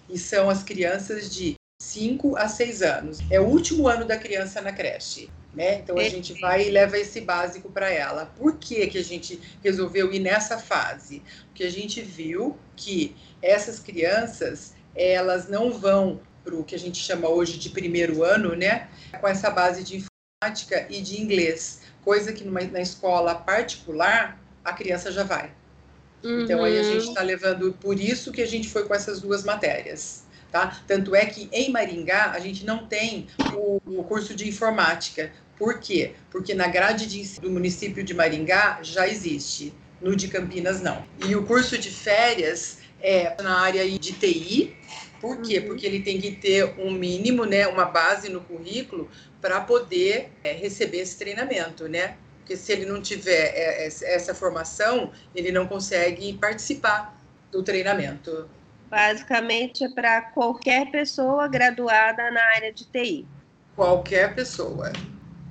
E 0.07 0.19
são 0.19 0.51
as 0.51 0.61
crianças 0.61 1.33
de 1.33 1.55
5 1.81 2.37
a 2.37 2.47
6 2.47 2.83
anos. 2.83 3.19
É 3.31 3.41
o 3.41 3.45
último 3.45 3.87
ano 3.87 4.05
da 4.05 4.15
criança 4.15 4.61
na 4.61 4.71
creche. 4.71 5.31
Né? 5.51 5.79
Então 5.79 5.97
a 5.97 6.03
gente 6.03 6.39
vai 6.39 6.67
e 6.67 6.69
leva 6.69 6.95
esse 6.95 7.21
básico 7.21 7.71
para 7.71 7.89
ela. 7.89 8.27
Por 8.37 8.57
que, 8.57 8.85
que 8.85 8.99
a 8.99 9.03
gente 9.03 9.39
resolveu 9.63 10.13
ir 10.13 10.19
nessa 10.19 10.59
fase? 10.59 11.23
Porque 11.47 11.63
a 11.63 11.71
gente 11.71 11.99
viu 11.99 12.55
que 12.75 13.15
essas 13.41 13.79
crianças 13.79 14.75
elas 14.95 15.49
não 15.49 15.71
vão 15.71 16.21
para 16.43 16.53
o 16.53 16.63
que 16.63 16.75
a 16.75 16.79
gente 16.79 16.99
chama 16.99 17.29
hoje 17.29 17.57
de 17.57 17.69
primeiro 17.71 18.23
ano, 18.23 18.55
né? 18.55 18.89
Com 19.19 19.27
essa 19.27 19.49
base 19.49 19.83
de 19.83 19.97
informática 19.97 20.85
e 20.89 21.01
de 21.01 21.19
inglês 21.19 21.82
coisa 22.03 22.33
que 22.33 22.43
numa, 22.43 22.61
na 22.61 22.81
escola 22.81 23.35
particular 23.35 24.39
a 24.63 24.73
criança 24.73 25.11
já 25.11 25.23
vai. 25.23 25.51
Uhum. 26.23 26.41
Então 26.41 26.63
aí 26.63 26.79
a 26.79 26.83
gente 26.83 27.07
está 27.09 27.21
levando, 27.21 27.73
por 27.73 27.99
isso 27.99 28.31
que 28.31 28.41
a 28.41 28.47
gente 28.47 28.69
foi 28.69 28.85
com 28.85 28.93
essas 28.93 29.21
duas 29.21 29.43
matérias. 29.43 30.23
Tá? 30.51 30.79
Tanto 30.87 31.15
é 31.15 31.25
que 31.25 31.49
em 31.51 31.71
Maringá 31.71 32.31
a 32.31 32.39
gente 32.39 32.63
não 32.63 32.85
tem 32.85 33.27
o, 33.55 33.81
o 33.85 34.03
curso 34.03 34.35
de 34.35 34.47
informática. 34.47 35.31
Por 35.57 35.79
quê? 35.79 36.13
Porque 36.29 36.53
na 36.53 36.67
grade 36.67 37.07
de 37.07 37.21
ensino 37.21 37.47
do 37.47 37.51
município 37.51 38.03
de 38.03 38.13
Maringá 38.13 38.79
já 38.83 39.07
existe, 39.07 39.73
no 39.99 40.15
de 40.15 40.27
Campinas 40.27 40.79
não. 40.81 41.03
E 41.27 41.35
o 41.35 41.43
curso 41.43 41.77
de 41.77 41.89
férias 41.89 42.77
é 43.01 43.35
na 43.41 43.59
área 43.59 43.89
de 43.89 44.13
TI, 44.13 44.75
por 45.19 45.41
quê? 45.41 45.59
Uhum. 45.59 45.67
Porque 45.67 45.85
ele 45.85 46.01
tem 46.01 46.21
que 46.21 46.31
ter 46.31 46.65
um 46.77 46.91
mínimo, 46.91 47.45
né, 47.45 47.65
uma 47.67 47.85
base 47.85 48.29
no 48.29 48.41
currículo 48.41 49.09
para 49.43 49.59
poder 49.59 50.31
é, 50.41 50.53
receber 50.53 50.99
esse 50.99 51.17
treinamento, 51.17 51.89
né? 51.89 52.15
Porque 52.37 52.55
se 52.55 52.71
ele 52.71 52.85
não 52.85 53.01
tiver 53.01 53.51
é, 53.53 53.85
essa 53.85 54.33
formação, 54.33 55.11
ele 55.35 55.51
não 55.51 55.67
consegue 55.67 56.31
participar 56.37 57.13
do 57.51 57.61
treinamento. 57.61 58.49
Basicamente 58.89 59.83
é 59.83 59.89
para 59.89 60.21
qualquer 60.21 60.89
pessoa 60.91 61.49
graduada 61.49 62.31
na 62.31 62.41
área 62.55 62.71
de 62.71 62.85
TI. 62.85 63.27
Qualquer 63.75 64.33
pessoa. 64.33 64.93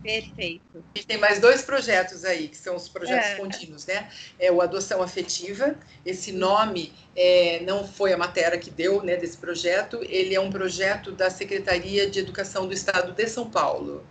Perfeito. 0.03 0.85
A 0.95 0.99
gente 0.99 1.07
tem 1.07 1.19
mais 1.19 1.41
dois 1.41 1.63
projetos 1.63 2.25
aí, 2.25 2.49
que 2.49 2.57
são 2.57 2.75
os 2.75 2.89
projetos 2.89 3.31
é. 3.31 3.37
contínuos, 3.37 3.87
né? 3.87 4.11
É 4.39 4.51
o 4.51 4.61
Adoção 4.61 5.03
Afetiva. 5.03 5.77
Esse 6.05 6.33
nome 6.33 6.93
é, 7.15 7.61
não 7.65 7.87
foi 7.87 8.13
a 8.13 8.19
matéria 8.19 8.59
que 8.59 8.71
deu 8.71 9.03
né, 9.03 9.17
desse 9.17 9.39
projeto, 9.39 10.01
ele 10.03 10.35
é 10.35 10.41
um 10.41 10.51
projeto 10.51 11.13
da 11.13 11.31
Secretaria 11.31 12.11
de 12.11 12.19
Educação 12.19 12.67
do 12.67 12.75
Estado 12.75 13.13
de 13.13 13.27
São 13.29 13.49
Paulo. 13.49 14.05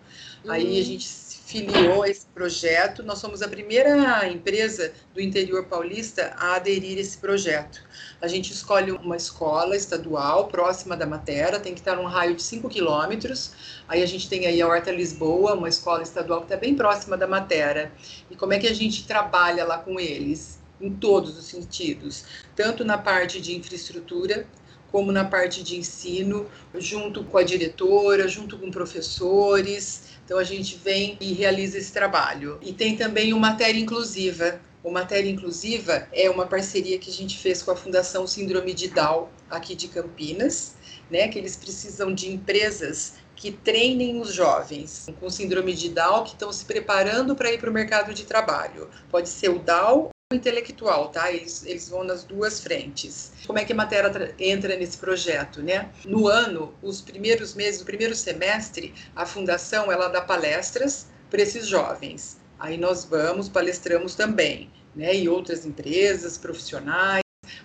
Uhum. 0.43 0.51
Aí 0.51 0.79
a 0.79 0.81
hum. 0.81 0.83
gente 0.83 1.07
filiou 1.51 2.05
esse 2.05 2.25
projeto. 2.27 3.03
Nós 3.03 3.19
somos 3.19 3.41
a 3.41 3.47
primeira 3.47 4.25
empresa 4.29 4.93
do 5.13 5.19
interior 5.19 5.65
paulista 5.65 6.33
a 6.37 6.55
aderir 6.55 6.97
a 6.97 7.01
esse 7.01 7.17
projeto. 7.17 7.83
A 8.21 8.27
gente 8.27 8.53
escolhe 8.53 8.91
uma 8.91 9.17
escola 9.17 9.75
estadual 9.75 10.47
próxima 10.47 10.95
da 10.95 11.05
matéria, 11.05 11.59
tem 11.59 11.73
que 11.73 11.81
estar 11.81 11.97
num 11.97 12.05
raio 12.05 12.35
de 12.35 12.41
5 12.41 12.69
quilômetros. 12.69 13.51
Aí 13.85 14.01
a 14.01 14.05
gente 14.05 14.29
tem 14.29 14.47
aí 14.47 14.61
a 14.61 14.67
Horta 14.67 14.91
Lisboa, 14.91 15.53
uma 15.53 15.67
escola 15.67 16.01
estadual 16.01 16.39
que 16.39 16.45
está 16.45 16.55
bem 16.55 16.73
próxima 16.73 17.17
da 17.17 17.27
matéria. 17.27 17.91
E 18.29 18.35
como 18.35 18.53
é 18.53 18.59
que 18.59 18.67
a 18.67 18.73
gente 18.73 19.05
trabalha 19.05 19.65
lá 19.65 19.77
com 19.77 19.99
eles? 19.99 20.61
Em 20.79 20.89
todos 20.89 21.37
os 21.37 21.45
sentidos, 21.45 22.25
tanto 22.55 22.83
na 22.83 22.97
parte 22.97 23.39
de 23.39 23.55
infraestrutura, 23.55 24.47
como 24.91 25.11
na 25.11 25.23
parte 25.23 25.63
de 25.63 25.77
ensino, 25.77 26.47
junto 26.75 27.23
com 27.23 27.37
a 27.37 27.43
diretora, 27.43 28.27
junto 28.27 28.57
com 28.57 28.69
professores, 28.69 30.03
então 30.25 30.37
a 30.37 30.43
gente 30.43 30.79
vem 30.83 31.17
e 31.19 31.33
realiza 31.33 31.77
esse 31.77 31.91
trabalho. 31.91 32.57
E 32.61 32.73
tem 32.73 32.95
também 32.95 33.33
o 33.33 33.39
Matéria 33.39 33.79
Inclusiva. 33.79 34.59
O 34.83 34.91
Matéria 34.91 35.29
Inclusiva 35.29 36.07
é 36.11 36.29
uma 36.29 36.45
parceria 36.45 36.97
que 36.97 37.09
a 37.09 37.13
gente 37.13 37.37
fez 37.37 37.61
com 37.61 37.71
a 37.71 37.75
Fundação 37.75 38.25
Síndrome 38.25 38.73
de 38.73 38.87
Down 38.87 39.29
aqui 39.49 39.75
de 39.75 39.87
Campinas, 39.87 40.75
né, 41.09 41.27
que 41.27 41.37
eles 41.37 41.55
precisam 41.55 42.13
de 42.13 42.31
empresas 42.31 43.15
que 43.35 43.51
treinem 43.51 44.21
os 44.21 44.31
jovens 44.31 45.07
com 45.19 45.27
síndrome 45.27 45.73
de 45.73 45.89
Down 45.89 46.23
que 46.23 46.33
estão 46.33 46.53
se 46.53 46.63
preparando 46.63 47.35
para 47.35 47.51
ir 47.51 47.59
para 47.59 47.71
o 47.71 47.73
mercado 47.73 48.13
de 48.13 48.23
trabalho. 48.23 48.87
Pode 49.09 49.29
ser 49.29 49.49
o 49.49 49.57
Down 49.57 50.10
intelectual, 50.35 51.09
tá? 51.09 51.31
Eles, 51.31 51.65
eles 51.65 51.89
vão 51.89 52.03
nas 52.03 52.23
duas 52.23 52.61
frentes. 52.61 53.31
Como 53.45 53.59
é 53.59 53.65
que 53.65 53.73
a 53.73 53.75
matéria 53.75 54.35
entra 54.39 54.75
nesse 54.75 54.97
projeto, 54.97 55.61
né? 55.61 55.89
No 56.05 56.27
ano, 56.27 56.73
os 56.81 57.01
primeiros 57.01 57.53
meses, 57.53 57.81
o 57.81 57.85
primeiro 57.85 58.15
semestre, 58.15 58.93
a 59.15 59.25
fundação 59.25 59.91
ela 59.91 60.07
dá 60.07 60.21
palestras 60.21 61.07
para 61.29 61.41
esses 61.41 61.67
jovens. 61.67 62.39
Aí 62.59 62.77
nós 62.77 63.05
vamos, 63.05 63.49
palestramos 63.49 64.15
também, 64.15 64.71
né? 64.95 65.15
E 65.15 65.27
outras 65.27 65.65
empresas, 65.65 66.37
profissionais 66.37 67.21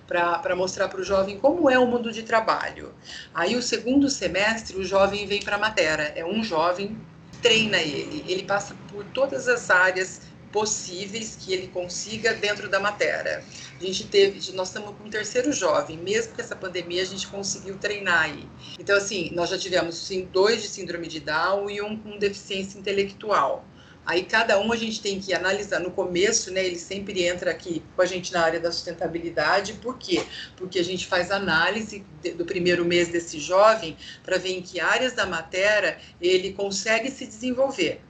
para 0.06 0.54
mostrar 0.54 0.88
para 0.88 1.00
o 1.00 1.04
jovem 1.04 1.38
como 1.38 1.68
é 1.68 1.78
o 1.78 1.86
mundo 1.86 2.12
de 2.12 2.22
trabalho. 2.22 2.94
Aí 3.34 3.56
o 3.56 3.62
segundo 3.62 4.08
semestre 4.08 4.76
o 4.76 4.84
jovem 4.84 5.26
vem 5.26 5.42
para 5.42 5.56
a 5.56 5.58
matéria, 5.58 6.12
é 6.14 6.24
um 6.24 6.42
jovem 6.42 6.96
treina 7.42 7.78
ele, 7.78 8.24
ele 8.26 8.44
passa 8.44 8.74
por 8.90 9.04
todas 9.06 9.46
as 9.46 9.68
áreas 9.70 10.22
possíveis 10.52 11.36
que 11.36 11.52
ele 11.52 11.68
consiga 11.68 12.34
dentro 12.34 12.68
da 12.68 12.80
matéria. 12.80 13.44
A 13.78 13.84
gente 13.84 14.06
teve, 14.06 14.52
nós 14.52 14.68
estamos 14.68 14.96
com 14.96 15.04
um 15.04 15.10
terceiro 15.10 15.52
jovem, 15.52 15.98
mesmo 15.98 16.34
com 16.34 16.40
essa 16.40 16.56
pandemia 16.56 17.02
a 17.02 17.06
gente 17.06 17.26
conseguiu 17.26 17.76
treinar 17.78 18.22
aí. 18.22 18.48
Então 18.78 18.96
assim, 18.96 19.30
nós 19.34 19.50
já 19.50 19.58
tivemos 19.58 19.96
sim, 19.96 20.28
dois 20.32 20.62
de 20.62 20.68
síndrome 20.68 21.08
de 21.08 21.20
Down 21.20 21.68
e 21.70 21.82
um 21.82 21.96
com 21.96 22.18
deficiência 22.18 22.78
intelectual. 22.78 23.64
Aí 24.06 24.22
cada 24.22 24.60
um 24.60 24.72
a 24.72 24.76
gente 24.76 25.02
tem 25.02 25.18
que 25.18 25.34
analisar. 25.34 25.80
No 25.80 25.90
começo, 25.90 26.52
né, 26.52 26.64
ele 26.64 26.78
sempre 26.78 27.24
entra 27.24 27.50
aqui 27.50 27.82
com 27.96 28.02
a 28.02 28.06
gente 28.06 28.32
na 28.32 28.40
área 28.40 28.60
da 28.60 28.70
sustentabilidade. 28.70 29.72
Por 29.74 29.98
quê? 29.98 30.24
Porque 30.56 30.78
a 30.78 30.84
gente 30.84 31.08
faz 31.08 31.32
análise 31.32 32.04
do 32.36 32.44
primeiro 32.44 32.84
mês 32.84 33.08
desse 33.08 33.40
jovem 33.40 33.96
para 34.22 34.38
ver 34.38 34.52
em 34.52 34.62
que 34.62 34.78
áreas 34.78 35.12
da 35.12 35.26
matéria 35.26 35.98
ele 36.20 36.52
consegue 36.52 37.10
se 37.10 37.26
desenvolver. 37.26 38.00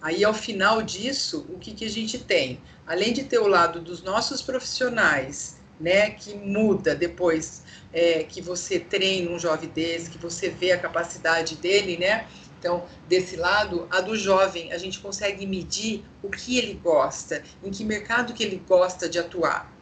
Aí, 0.00 0.24
ao 0.24 0.34
final 0.34 0.82
disso, 0.82 1.46
o 1.48 1.58
que, 1.58 1.72
que 1.72 1.84
a 1.84 1.90
gente 1.90 2.18
tem? 2.18 2.60
Além 2.86 3.12
de 3.12 3.24
ter 3.24 3.38
o 3.38 3.46
lado 3.46 3.80
dos 3.80 4.02
nossos 4.02 4.42
profissionais, 4.42 5.56
né, 5.80 6.10
que 6.10 6.34
muda 6.34 6.94
depois 6.94 7.62
é, 7.92 8.24
que 8.24 8.40
você 8.40 8.78
treina 8.78 9.30
um 9.30 9.38
jovem 9.38 9.68
desse, 9.68 10.10
que 10.10 10.18
você 10.18 10.48
vê 10.48 10.72
a 10.72 10.78
capacidade 10.78 11.56
dele, 11.56 11.98
né? 11.98 12.26
Então, 12.58 12.86
desse 13.06 13.36
lado, 13.36 13.86
a 13.90 14.00
do 14.00 14.16
jovem, 14.16 14.72
a 14.72 14.78
gente 14.78 14.98
consegue 14.98 15.46
medir 15.46 16.04
o 16.22 16.30
que 16.30 16.58
ele 16.58 16.74
gosta, 16.74 17.42
em 17.62 17.70
que 17.70 17.84
mercado 17.84 18.32
que 18.32 18.42
ele 18.42 18.62
gosta 18.66 19.08
de 19.08 19.18
atuar. 19.18 19.75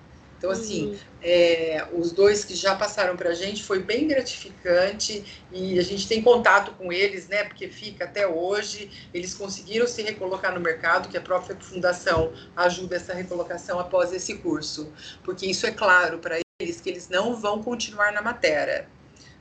Então, 0.45 0.53
assim, 0.53 0.89
uhum. 0.89 0.99
é, 1.23 1.89
os 1.95 2.13
dois 2.13 2.45
que 2.45 2.55
já 2.55 2.77
passaram 2.77 3.17
para 3.17 3.31
a 3.31 3.35
gente 3.35 3.63
foi 3.63 3.79
bem 3.79 4.07
gratificante 4.07 5.43
e 5.51 5.79
a 5.79 5.83
gente 5.83 6.07
tem 6.07 6.21
contato 6.21 6.73
com 6.73 6.93
eles, 6.93 7.29
né? 7.29 7.45
Porque 7.45 7.67
fica 7.69 8.05
até 8.05 8.27
hoje. 8.27 9.09
Eles 9.15 9.33
conseguiram 9.33 9.87
se 9.87 10.03
recolocar 10.03 10.53
no 10.53 10.61
mercado, 10.61 11.09
que 11.09 11.17
a 11.17 11.23
própria 11.23 11.57
fundação 11.57 12.31
ajuda 12.55 12.97
essa 12.97 13.15
recolocação 13.15 13.81
após 13.81 14.13
esse 14.13 14.35
curso. 14.37 14.93
Porque 15.23 15.47
isso 15.47 15.67
é 15.67 15.71
claro 15.71 16.19
para 16.19 16.39
eles 16.61 16.79
que 16.79 16.91
eles 16.91 17.09
não 17.09 17.35
vão 17.35 17.63
continuar 17.63 18.13
na 18.13 18.21
matéria. 18.21 18.87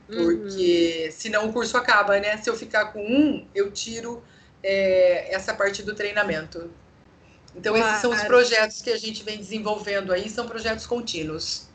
Porque 0.06 1.02
uhum. 1.04 1.12
senão 1.12 1.48
o 1.50 1.52
curso 1.52 1.76
acaba, 1.76 2.18
né? 2.18 2.38
Se 2.38 2.48
eu 2.48 2.56
ficar 2.56 2.94
com 2.94 3.04
um, 3.04 3.46
eu 3.54 3.70
tiro 3.70 4.24
é, 4.62 5.34
essa 5.34 5.52
parte 5.52 5.82
do 5.82 5.94
treinamento. 5.94 6.70
Então, 7.54 7.76
esses 7.76 8.00
são 8.00 8.10
os 8.10 8.22
projetos 8.24 8.82
que 8.82 8.90
a 8.90 8.98
gente 8.98 9.22
vem 9.22 9.38
desenvolvendo 9.38 10.12
aí, 10.12 10.28
são 10.28 10.46
projetos 10.46 10.86
contínuos. 10.86 11.68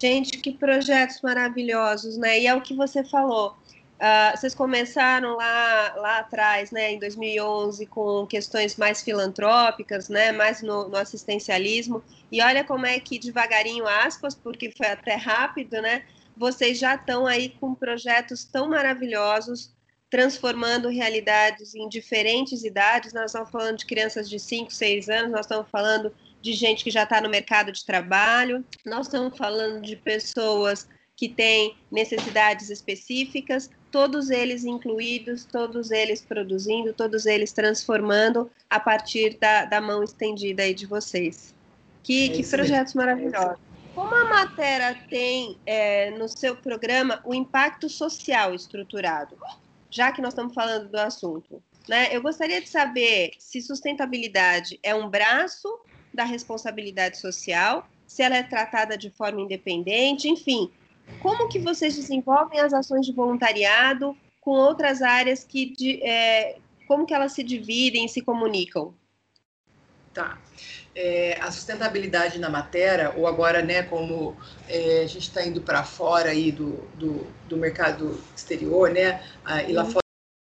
Gente, 0.00 0.38
que 0.38 0.52
projetos 0.52 1.20
maravilhosos, 1.20 2.16
né? 2.16 2.40
E 2.40 2.46
é 2.46 2.54
o 2.54 2.60
que 2.60 2.74
você 2.74 3.04
falou. 3.04 3.56
Uh, 4.00 4.34
vocês 4.34 4.54
começaram 4.54 5.36
lá, 5.36 5.94
lá 5.96 6.18
atrás, 6.20 6.70
né, 6.70 6.92
em 6.92 6.98
2011, 6.98 7.84
com 7.84 8.26
questões 8.26 8.76
mais 8.76 9.02
filantrópicas, 9.02 10.08
né, 10.08 10.32
mais 10.32 10.62
no, 10.62 10.88
no, 10.88 10.96
assistencialismo, 10.96 12.02
e 12.32 12.40
olha 12.40 12.64
como 12.64 12.86
é 12.86 12.98
que 12.98 13.18
devagarinho, 13.18 13.86
aspas, 13.86 14.34
porque 14.34 14.72
foi 14.74 14.86
até 14.86 15.16
rápido, 15.16 15.82
né, 15.82 16.02
vocês 16.34 16.78
já 16.78 16.94
estão 16.94 17.26
aí 17.26 17.50
com 17.60 17.74
projetos 17.74 18.42
tão 18.42 18.70
maravilhosos, 18.70 19.70
transformando 20.10 20.88
realidades 20.88 21.74
em 21.74 21.88
diferentes 21.88 22.64
idades. 22.64 23.12
Nós 23.12 23.26
estamos 23.26 23.50
falando 23.50 23.78
de 23.78 23.86
crianças 23.86 24.28
de 24.28 24.38
5, 24.38 24.72
6 24.72 25.08
anos, 25.08 25.30
nós 25.30 25.46
estamos 25.46 25.70
falando 25.70 26.12
de 26.42 26.52
gente 26.52 26.82
que 26.82 26.90
já 26.90 27.04
está 27.04 27.20
no 27.20 27.28
mercado 27.28 27.70
de 27.70 27.84
trabalho, 27.84 28.64
nós 28.84 29.06
estamos 29.06 29.36
falando 29.36 29.82
de 29.82 29.94
pessoas 29.94 30.88
que 31.14 31.28
têm 31.28 31.76
necessidades 31.92 32.70
específicas, 32.70 33.70
todos 33.90 34.30
eles 34.30 34.64
incluídos, 34.64 35.44
todos 35.44 35.90
eles 35.90 36.22
produzindo, 36.22 36.94
todos 36.94 37.26
eles 37.26 37.52
transformando 37.52 38.50
a 38.70 38.80
partir 38.80 39.36
da, 39.38 39.66
da 39.66 39.82
mão 39.82 40.02
estendida 40.02 40.62
aí 40.62 40.72
de 40.72 40.86
vocês. 40.86 41.54
Que, 42.02 42.30
é 42.30 42.32
que 42.32 42.46
projetos 42.48 42.94
maravilhosos. 42.94 43.58
Como 43.94 44.14
a 44.14 44.24
matéria 44.24 44.98
tem 45.10 45.58
é, 45.66 46.10
no 46.12 46.26
seu 46.26 46.56
programa 46.56 47.20
o 47.22 47.34
impacto 47.34 47.88
social 47.90 48.54
estruturado, 48.54 49.36
já 49.90 50.12
que 50.12 50.22
nós 50.22 50.32
estamos 50.32 50.54
falando 50.54 50.88
do 50.88 50.96
assunto, 50.96 51.62
né? 51.88 52.14
Eu 52.14 52.22
gostaria 52.22 52.60
de 52.60 52.68
saber 52.68 53.32
se 53.38 53.60
sustentabilidade 53.60 54.78
é 54.82 54.94
um 54.94 55.08
braço 55.08 55.68
da 56.12 56.24
responsabilidade 56.24 57.18
social, 57.18 57.88
se 58.06 58.22
ela 58.22 58.36
é 58.36 58.42
tratada 58.42 58.96
de 58.96 59.10
forma 59.10 59.40
independente, 59.40 60.28
enfim, 60.28 60.70
como 61.20 61.48
que 61.48 61.58
vocês 61.58 61.96
desenvolvem 61.96 62.60
as 62.60 62.72
ações 62.72 63.06
de 63.06 63.12
voluntariado 63.12 64.16
com 64.40 64.52
outras 64.52 65.02
áreas 65.02 65.44
que, 65.44 65.66
de, 65.66 66.02
é, 66.02 66.58
como 66.86 67.06
que 67.06 67.14
elas 67.14 67.32
se 67.32 67.42
dividem 67.42 68.08
se 68.08 68.22
comunicam? 68.22 68.94
Tá 70.12 70.38
é, 70.94 71.38
a 71.40 71.50
sustentabilidade 71.50 72.38
na 72.38 72.48
matéria, 72.48 73.12
ou 73.16 73.26
agora, 73.26 73.62
né, 73.62 73.82
como 73.82 74.36
é, 74.68 75.02
a 75.02 75.06
gente 75.06 75.28
está 75.28 75.44
indo 75.44 75.60
para 75.60 75.84
fora 75.84 76.30
aí 76.30 76.50
do, 76.50 76.88
do, 76.94 77.26
do, 77.48 77.56
mercado 77.56 78.20
exterior, 78.36 78.90
né, 78.90 79.22
ah, 79.44 79.62
e 79.62 79.72
lá 79.72 79.84
uhum. 79.84 79.90
fora 79.92 80.04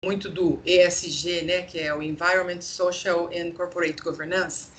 muito 0.03 0.29
do 0.29 0.59
ESG, 0.65 1.43
né, 1.43 1.61
que 1.61 1.79
é 1.79 1.93
o 1.93 2.01
Environment, 2.01 2.61
Social 2.61 3.29
and 3.33 3.51
Corporate 3.51 4.01
Governance, 4.01 4.69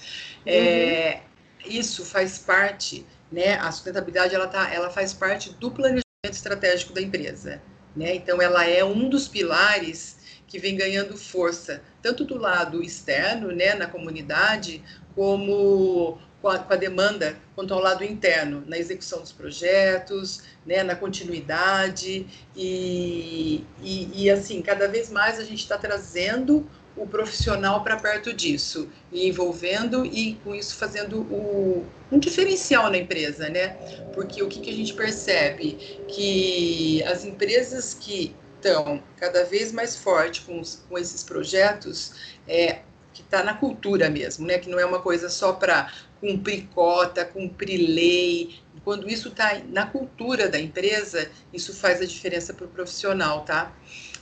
é, 0.44 1.20
uhum. 1.64 1.70
isso 1.70 2.04
faz 2.04 2.38
parte, 2.38 3.06
né, 3.30 3.54
a 3.54 3.70
sustentabilidade 3.70 4.34
ela, 4.34 4.48
tá, 4.48 4.72
ela 4.72 4.90
faz 4.90 5.12
parte 5.12 5.50
do 5.54 5.70
planejamento 5.70 6.04
estratégico 6.24 6.92
da 6.92 7.00
empresa, 7.00 7.62
né, 7.94 8.16
então 8.16 8.42
ela 8.42 8.66
é 8.66 8.84
um 8.84 9.08
dos 9.08 9.28
pilares 9.28 10.23
que 10.46 10.58
vem 10.58 10.76
ganhando 10.76 11.16
força, 11.16 11.82
tanto 12.02 12.24
do 12.24 12.38
lado 12.38 12.82
externo, 12.82 13.52
né, 13.52 13.74
na 13.74 13.86
comunidade, 13.86 14.82
como 15.14 16.18
com 16.40 16.48
a, 16.48 16.58
com 16.58 16.72
a, 16.74 16.76
demanda 16.76 17.36
quanto 17.54 17.72
ao 17.72 17.80
lado 17.80 18.04
interno, 18.04 18.62
na 18.66 18.76
execução 18.76 19.20
dos 19.20 19.32
projetos, 19.32 20.42
né, 20.66 20.82
na 20.82 20.94
continuidade 20.94 22.26
e, 22.54 23.64
e, 23.82 24.24
e 24.24 24.30
assim, 24.30 24.60
cada 24.60 24.86
vez 24.86 25.10
mais 25.10 25.38
a 25.38 25.44
gente 25.44 25.60
está 25.60 25.78
trazendo 25.78 26.68
o 26.96 27.06
profissional 27.06 27.82
para 27.82 27.96
perto 27.96 28.32
disso 28.32 28.88
e 29.10 29.26
envolvendo 29.26 30.04
e 30.04 30.34
com 30.44 30.54
isso 30.54 30.76
fazendo 30.76 31.22
o, 31.22 31.84
um 32.10 32.18
diferencial 32.18 32.90
na 32.90 32.98
empresa, 32.98 33.48
né? 33.48 33.70
Porque 34.14 34.42
o 34.42 34.48
que, 34.48 34.60
que 34.60 34.70
a 34.70 34.72
gente 34.72 34.94
percebe 34.94 35.72
que 36.06 37.02
as 37.04 37.24
empresas 37.24 37.94
que 37.94 38.34
estão 38.64 39.02
cada 39.18 39.44
vez 39.44 39.72
mais 39.72 39.94
forte 39.94 40.40
com, 40.40 40.62
com 40.88 40.98
esses 40.98 41.22
projetos, 41.22 42.14
é, 42.48 42.80
que 43.12 43.20
está 43.20 43.44
na 43.44 43.54
cultura 43.54 44.08
mesmo, 44.08 44.46
né? 44.46 44.58
Que 44.58 44.68
não 44.68 44.80
é 44.80 44.84
uma 44.84 45.00
coisa 45.00 45.28
só 45.28 45.52
para 45.52 45.92
cumprir 46.20 46.66
cota, 46.74 47.24
cumprir 47.24 47.78
lei. 47.78 48.58
Quando 48.82 49.08
isso 49.08 49.28
está 49.28 49.60
na 49.68 49.86
cultura 49.86 50.48
da 50.48 50.58
empresa, 50.58 51.30
isso 51.52 51.72
faz 51.74 52.00
a 52.00 52.06
diferença 52.06 52.52
para 52.52 52.64
o 52.64 52.68
profissional, 52.68 53.44
tá? 53.44 53.72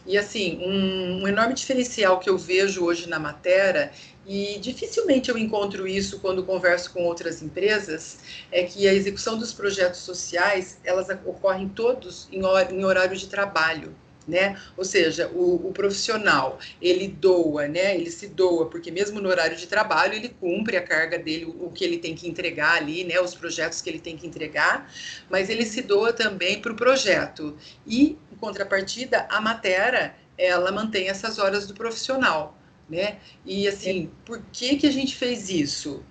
E 0.05 0.19
assim, 0.19 0.59
um, 0.61 1.23
um, 1.23 1.29
enorme 1.29 1.55
diferencial 1.55 2.19
que 2.19 2.29
eu 2.29 2.37
vejo 2.37 2.85
hoje 2.85 3.09
na 3.09 3.21
matéria, 3.21 3.93
e 4.27 4.59
dificilmente 4.59 5.31
eu 5.31 5.39
encontro 5.39 5.87
isso 5.87 6.19
quando 6.19 6.45
converso 6.45 6.93
com 6.93 7.05
outras 7.05 7.41
empresas, 7.41 8.19
é 8.51 8.65
que 8.65 8.89
a 8.89 8.93
execução 8.93 9.39
dos 9.39 9.53
projetos 9.53 10.01
sociais, 10.01 10.79
elas 10.85 11.09
ocorrem 11.25 11.69
todos 11.69 12.29
em, 12.33 12.45
hor 12.45 12.67
em 12.73 12.85
horário 12.85 13.17
de 13.17 13.29
trabalho 13.29 13.95
né? 14.27 14.61
Ou 14.77 14.85
seja, 14.85 15.29
o, 15.29 15.69
o, 15.69 15.73
profissional 15.73 16.59
ele 16.81 17.09
doa, 17.09 17.67
né? 17.67 17.95
Ele 17.95 18.11
se 18.11 18.29
doa 18.29 18.67
porque 18.67 18.91
mesmo 18.91 19.21
no 19.21 19.29
horário 19.29 19.57
de 19.57 19.67
trabalho 19.67 20.15
ele 20.15 20.29
cumpre 20.29 20.77
a 20.77 20.83
carga 20.83 21.19
dele, 21.19 21.45
o, 21.45 21.67
o 21.67 21.71
que 21.71 21.85
ele 21.85 21.99
tem 21.99 22.15
que 22.15 22.29
entregar 22.29 22.77
ali, 22.77 23.05
né? 23.05 23.21
Os 23.21 23.35
projetos 23.35 23.81
que 23.81 23.91
ele 23.91 24.01
tem 24.01 24.17
que 24.17 24.27
entregar, 24.27 24.91
mas 25.31 25.49
ele 25.51 25.65
se 25.65 25.83
doa 25.83 26.13
também 26.13 26.61
para 26.61 26.73
o 26.73 26.77
projeto 26.77 27.57
e 27.87 28.19
em 28.31 28.37
contrapartida 28.37 29.27
a 29.31 29.41
matéria 29.41 30.15
ela 30.39 30.73
mantém 30.73 31.09
essas 31.09 31.39
horas 31.39 31.67
do 31.67 31.75
profissional, 31.75 32.59
né? 32.89 33.19
E 33.45 33.69
assim, 33.69 34.11
por 34.25 34.43
que 34.53 34.77
que 34.77 34.87
a 34.87 34.93
gente 34.93 35.15
fez 35.17 35.49
isso? 35.49 36.05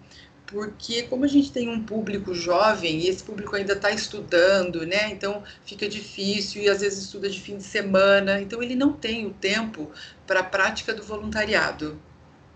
Porque 0.52 1.04
como 1.04 1.24
a 1.24 1.28
gente 1.28 1.52
tem 1.52 1.70
um 1.70 1.82
público 1.82 2.36
jovem 2.36 3.00
e 3.00 3.08
esse 3.08 3.24
público 3.24 3.56
ainda 3.56 3.74
está 3.74 3.90
estudando, 3.90 4.86
né? 4.86 5.10
Então 5.10 5.44
fica 5.66 5.88
difícil 5.88 6.62
e 6.62 6.70
às 6.70 6.82
vezes 6.82 7.06
estuda 7.06 7.30
de 7.30 7.40
fim 7.40 7.58
de 7.58 7.64
semana, 7.64 8.42
então 8.42 8.62
ele 8.62 8.76
não 8.76 8.92
tem 8.92 9.26
o 9.26 9.32
tempo 9.32 9.90
para 10.28 10.42
a 10.42 10.44
prática 10.44 10.94
do 10.94 11.02
voluntariado, 11.02 11.98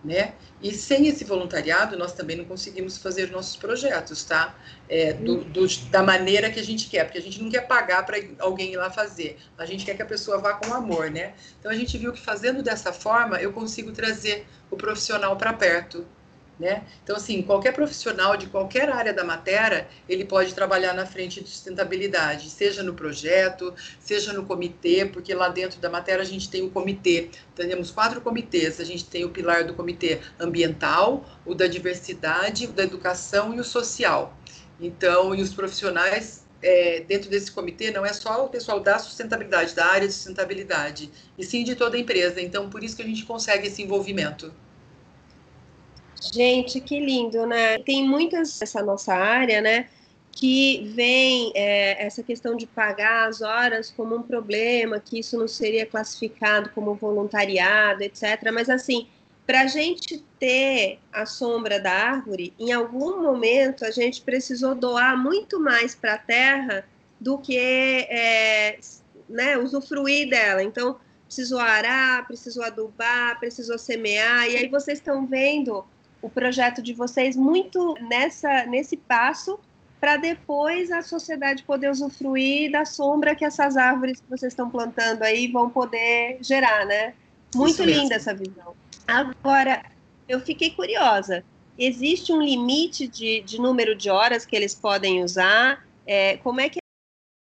né? 0.04 0.34
E 0.62 0.74
sem 0.74 1.08
esse 1.08 1.24
voluntariado 1.24 1.98
nós 1.98 2.12
também 2.12 2.36
não 2.36 2.44
conseguimos 2.44 2.98
fazer 2.98 3.32
nossos 3.32 3.56
projetos, 3.56 4.25
tá? 4.25 4.54
É, 4.90 5.14
do, 5.14 5.46
do, 5.46 5.66
da 5.90 6.04
maneira 6.04 6.52
que 6.52 6.60
a 6.60 6.64
gente 6.64 6.90
quer, 6.90 7.06
porque 7.06 7.18
a 7.18 7.22
gente 7.22 7.42
não 7.42 7.50
quer 7.50 7.66
pagar 7.66 8.06
para 8.06 8.18
alguém 8.40 8.74
ir 8.74 8.78
lá 8.78 8.92
fazer, 8.92 9.38
a 9.58 9.66
gente 9.66 9.86
quer 9.86 9.96
que 9.96 10.02
a 10.02 10.06
pessoa 10.06 10.38
vá 10.38 10.54
com 10.56 10.74
amor, 10.74 11.10
né? 11.10 11.34
Então 11.62 11.72
a 11.72 11.75
gente 11.75 11.98
viu 11.98 12.12
que 12.12 12.22
fazendo 12.22 12.62
dessa 12.62 12.92
forma 12.92 13.42
eu 13.42 13.54
consigo 13.54 13.94
trazer 13.94 14.46
o 14.70 14.75
profissional 14.75 15.38
para 15.38 15.54
perto 15.54 16.06
Né? 16.58 16.86
Então, 17.04 17.18
assim, 17.18 17.42
qualquer 17.42 17.74
profissional 17.74 18.38
de 18.38 18.48
qualquer 18.48 18.90
área 18.90 19.14
da 19.14 19.26
matéria, 19.26 19.90
ele 20.08 20.24
pode 20.24 20.54
trabalhar 20.54 20.94
na 20.94 21.06
frente 21.06 21.44
de 21.44 21.50
sustentabilidade, 21.50 22.50
seja 22.50 22.82
no 22.82 22.94
projeto, 22.94 23.74
seja 24.00 24.32
no 24.32 24.46
comitê, 24.46 25.06
porque 25.06 25.34
lá 25.34 25.50
dentro 25.50 25.82
da 25.82 25.90
matéria 25.90 26.22
a 26.22 26.26
gente 26.26 26.50
tem 26.50 26.64
o 26.64 26.70
comitê, 26.70 27.30
temos 27.56 27.92
quatro 27.92 28.22
comitês, 28.22 28.80
a 28.80 28.86
gente 28.86 29.04
tem 29.04 29.26
o 29.26 29.30
pilar 29.32 29.66
do 29.66 29.74
comitê 29.74 30.22
ambiental, 30.40 31.26
o 31.46 31.54
da 31.54 31.68
diversidade, 31.68 32.68
o 32.68 32.72
da 32.72 32.84
educação 32.84 33.54
e 33.54 33.60
o 33.60 33.64
social. 33.64 34.38
Então, 34.80 35.36
e 35.36 35.42
os 35.42 35.54
profissionais 35.54 36.46
é, 36.62 37.02
dentro 37.02 37.30
desse 37.30 37.52
comitê 37.52 37.92
não 37.92 38.06
é 38.06 38.14
só 38.14 38.46
o 38.46 38.50
pessoal 38.50 38.80
da 38.80 38.98
sustentabilidade, 38.98 39.76
da 39.76 39.86
área 39.86 40.08
de 40.08 40.14
sustentabilidade, 40.14 41.12
e 41.38 41.44
sim 41.44 41.64
de 41.64 41.76
toda 41.76 41.98
a 41.98 42.00
empresa. 42.00 42.42
Então, 42.42 42.70
por 42.70 42.84
isso 42.84 42.96
que 42.96 43.02
a 43.02 43.06
gente 43.06 43.26
consegue 43.26 43.68
esse 43.68 43.82
envolvimento. 43.84 44.54
Gente, 46.34 46.79
que 46.82 47.00
lindo, 47.00 47.46
né? 47.46 47.79
Tem 47.79 48.08
muitas 48.08 48.60
nessa 48.60 48.82
nossa 48.82 49.13
área, 49.13 49.62
né? 49.62 49.88
Que 50.32 50.91
vem 50.94 51.51
é, 51.55 52.05
essa 52.05 52.22
questão 52.22 52.55
de 52.55 52.65
pagar 52.65 53.29
as 53.29 53.41
horas 53.41 53.91
como 53.91 54.15
um 54.15 54.22
problema, 54.22 55.00
que 55.00 55.20
isso 55.20 55.38
não 55.38 55.48
seria 55.48 55.86
classificado 55.86 56.70
como 56.72 56.96
voluntariado, 56.96 58.03
etc. 58.03 58.51
Mas 58.53 58.70
assim, 58.70 59.08
para 59.46 59.62
a 59.62 59.67
gente 59.67 60.24
ter 60.39 61.00
a 61.13 61.25
sombra 61.25 61.79
da 61.79 61.91
árvore, 61.91 62.53
em 62.60 62.74
algum 62.74 63.22
momento 63.22 63.86
a 63.86 63.91
gente 63.91 64.22
precisou 64.22 64.75
doar 64.75 65.17
muito 65.17 65.60
mais 65.60 65.96
para 65.96 66.15
a 66.15 66.17
terra 66.17 66.86
do 67.20 67.38
que 67.38 67.58
é, 67.58 68.77
né, 69.29 69.58
usufruir 69.58 70.29
dela. 70.29 70.63
Então, 70.63 70.98
precisou 71.25 71.60
arar, 71.60 72.27
precisou 72.27 72.63
adubar, 72.63 73.39
precisou 73.39 73.77
semear, 73.77 74.50
e 74.50 74.58
aí 74.58 74.67
vocês 74.67 75.00
estão 75.00 75.25
vendo 75.25 75.86
o 76.25 76.29
projeto 76.29 76.82
de 76.82 76.91
vocês 76.91 77.36
muito 77.36 77.94
nessa 78.10 78.65
nesse 78.65 78.98
passo 78.98 79.60
para 80.00 80.17
depois 80.17 80.91
a 80.91 81.03
sociedade 81.03 81.62
poder 81.62 81.91
usufruir 81.91 82.72
da 82.72 82.84
sombra 82.84 83.36
que 83.36 83.46
essas 83.46 83.77
árvores 83.77 84.20
que 84.20 84.27
vocês 84.27 84.51
estão 84.51 84.67
plantando 84.67 85.22
aí 85.22 85.48
vão 85.48 85.70
poder 85.70 86.39
gerar, 86.41 86.84
né? 86.86 87.13
Muito 87.55 87.84
linda 87.84 88.15
essa 88.15 88.34
visão. 88.34 88.75
Agora, 89.08 89.84
eu 90.27 90.39
fiquei 90.41 90.72
curiosa. 90.72 91.44
Existe 91.77 92.34
um 92.34 92.41
limite 92.41 93.08
de, 93.08 93.41
de 93.41 93.62
número 93.62 93.96
de 93.96 94.10
horas 94.10 94.46
que 94.46 94.55
eles 94.55 94.74
podem 94.74 95.24
usar? 95.24 95.86
É, 96.08 96.38
como 96.38 96.60
é 96.60 96.70
que 96.70 96.79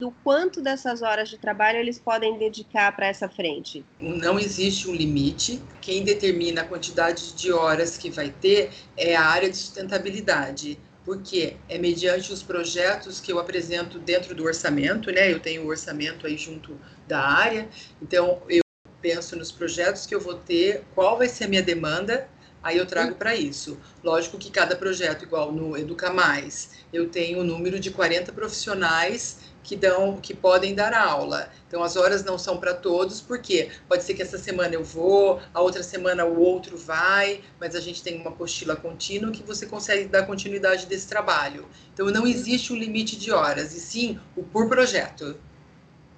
do 0.00 0.10
quanto 0.24 0.62
dessas 0.62 1.02
horas 1.02 1.28
de 1.28 1.36
trabalho 1.36 1.78
eles 1.78 1.98
podem 1.98 2.38
dedicar 2.38 2.96
para 2.96 3.06
essa 3.06 3.28
frente? 3.28 3.84
Não 4.00 4.38
existe 4.38 4.88
um 4.88 4.94
limite. 4.94 5.62
Quem 5.82 6.02
determina 6.02 6.62
a 6.62 6.64
quantidade 6.64 7.34
de 7.34 7.52
horas 7.52 7.98
que 7.98 8.10
vai 8.10 8.30
ter 8.30 8.70
é 8.96 9.14
a 9.14 9.22
área 9.22 9.50
de 9.50 9.58
sustentabilidade, 9.58 10.78
porque 11.04 11.58
é 11.68 11.76
mediante 11.76 12.32
os 12.32 12.42
projetos 12.42 13.20
que 13.20 13.30
eu 13.30 13.38
apresento 13.38 13.98
dentro 13.98 14.34
do 14.34 14.42
orçamento, 14.44 15.12
né? 15.12 15.30
Eu 15.30 15.38
tenho 15.38 15.64
o 15.64 15.66
orçamento 15.66 16.26
aí 16.26 16.38
junto 16.38 16.80
da 17.06 17.20
área, 17.20 17.68
então 18.00 18.40
eu 18.48 18.62
penso 19.02 19.36
nos 19.36 19.52
projetos 19.52 20.06
que 20.06 20.14
eu 20.14 20.20
vou 20.20 20.34
ter, 20.34 20.82
qual 20.94 21.18
vai 21.18 21.28
ser 21.28 21.44
a 21.44 21.48
minha 21.48 21.62
demanda, 21.62 22.26
aí 22.62 22.78
eu 22.78 22.86
trago 22.86 23.14
para 23.16 23.34
isso. 23.34 23.78
Lógico 24.02 24.38
que 24.38 24.50
cada 24.50 24.76
projeto, 24.76 25.24
igual 25.24 25.52
no 25.52 25.76
Educa 25.76 26.10
Mais, 26.10 26.70
eu 26.90 27.08
tenho 27.08 27.38
o 27.38 27.40
um 27.42 27.44
número 27.44 27.78
de 27.78 27.90
40 27.90 28.32
profissionais 28.32 29.49
que 29.62 29.76
dão, 29.76 30.16
que 30.16 30.34
podem 30.34 30.74
dar 30.74 30.94
aula. 30.94 31.50
Então 31.68 31.82
as 31.82 31.96
horas 31.96 32.24
não 32.24 32.38
são 32.38 32.58
para 32.58 32.74
todos, 32.74 33.20
porque 33.20 33.70
pode 33.88 34.02
ser 34.02 34.14
que 34.14 34.22
essa 34.22 34.38
semana 34.38 34.74
eu 34.74 34.82
vou, 34.82 35.40
a 35.54 35.60
outra 35.60 35.82
semana 35.82 36.24
o 36.24 36.40
outro 36.40 36.76
vai, 36.76 37.42
mas 37.58 37.74
a 37.74 37.80
gente 37.80 38.02
tem 38.02 38.20
uma 38.20 38.30
apostila 38.30 38.74
contínua 38.74 39.30
que 39.30 39.42
você 39.42 39.66
consegue 39.66 40.06
dar 40.06 40.26
continuidade 40.26 40.86
desse 40.86 41.06
trabalho. 41.06 41.68
Então 41.92 42.06
não 42.06 42.26
existe 42.26 42.72
um 42.72 42.76
limite 42.76 43.16
de 43.16 43.30
horas, 43.30 43.74
e 43.74 43.80
sim 43.80 44.18
o 44.36 44.42
por 44.42 44.68
projeto. 44.68 45.36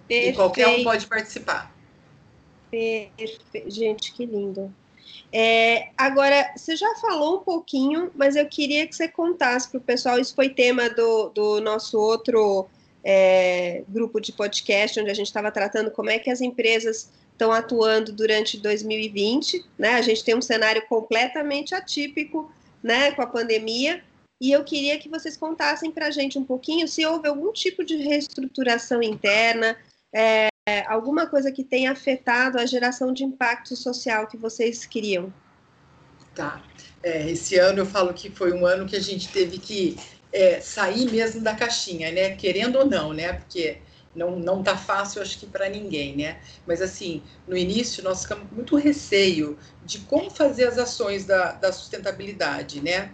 Perfeito. 0.08 0.34
E 0.34 0.36
qualquer 0.36 0.68
um 0.68 0.84
pode 0.84 1.06
participar. 1.06 1.74
Perfeito. 2.70 3.70
Gente, 3.70 4.12
que 4.12 4.24
lindo. 4.24 4.74
É, 5.32 5.88
agora, 5.96 6.52
você 6.56 6.76
já 6.76 6.94
falou 6.96 7.36
um 7.36 7.40
pouquinho, 7.40 8.10
mas 8.14 8.36
eu 8.36 8.46
queria 8.46 8.86
que 8.86 8.94
você 8.94 9.08
contasse 9.08 9.68
para 9.68 9.78
o 9.78 9.80
pessoal. 9.80 10.18
Isso 10.18 10.34
foi 10.34 10.50
tema 10.50 10.90
do, 10.90 11.30
do 11.30 11.60
nosso 11.60 11.98
outro 11.98 12.68
é, 13.04 13.82
grupo 13.88 14.20
de 14.20 14.32
podcast, 14.32 15.00
onde 15.00 15.10
a 15.10 15.14
gente 15.14 15.26
estava 15.26 15.50
tratando 15.50 15.90
como 15.90 16.10
é 16.10 16.18
que 16.18 16.30
as 16.30 16.40
empresas 16.40 17.10
estão 17.32 17.52
atuando 17.52 18.12
durante 18.12 18.58
2020. 18.58 19.64
Né? 19.78 19.94
A 19.94 20.02
gente 20.02 20.24
tem 20.24 20.36
um 20.36 20.42
cenário 20.42 20.86
completamente 20.86 21.74
atípico 21.74 22.52
né, 22.82 23.12
com 23.12 23.22
a 23.22 23.26
pandemia. 23.26 24.02
E 24.40 24.50
eu 24.50 24.64
queria 24.64 24.98
que 24.98 25.08
vocês 25.08 25.36
contassem 25.36 25.90
para 25.90 26.08
a 26.08 26.10
gente 26.10 26.38
um 26.38 26.44
pouquinho 26.44 26.88
se 26.88 27.06
houve 27.06 27.28
algum 27.28 27.52
tipo 27.52 27.84
de 27.84 27.96
reestruturação 27.96 29.00
interna, 29.02 29.76
é, 30.12 30.48
alguma 30.86 31.26
coisa 31.26 31.52
que 31.52 31.62
tenha 31.62 31.92
afetado 31.92 32.58
a 32.58 32.66
geração 32.66 33.12
de 33.12 33.24
impacto 33.24 33.76
social 33.76 34.26
que 34.26 34.36
vocês 34.36 34.84
queriam? 34.84 35.32
Tá. 36.34 36.62
É, 37.02 37.30
esse 37.30 37.56
ano 37.56 37.80
eu 37.80 37.86
falo 37.86 38.12
que 38.14 38.30
foi 38.30 38.52
um 38.52 38.64
ano 38.64 38.86
que 38.86 38.96
a 38.96 39.00
gente 39.00 39.28
teve 39.28 39.58
que 39.58 39.96
é, 40.32 40.60
sair 40.60 41.10
mesmo 41.10 41.40
da 41.40 41.54
caixinha, 41.54 42.10
né? 42.10 42.30
Querendo 42.36 42.76
ou 42.76 42.86
não, 42.86 43.12
né? 43.12 43.32
Porque 43.34 43.78
não 44.14 44.38
não 44.38 44.62
tá 44.62 44.76
fácil, 44.76 45.22
acho 45.22 45.38
que 45.38 45.46
para 45.46 45.68
ninguém, 45.68 46.16
né? 46.16 46.40
Mas 46.66 46.82
assim, 46.82 47.22
no 47.46 47.56
início 47.56 48.02
nós 48.02 48.22
ficamos 48.22 48.50
muito 48.50 48.76
receio 48.76 49.58
de 49.84 49.98
como 50.00 50.30
fazer 50.30 50.66
as 50.68 50.78
ações 50.78 51.24
da, 51.24 51.52
da 51.52 51.72
sustentabilidade, 51.72 52.80
né? 52.80 53.12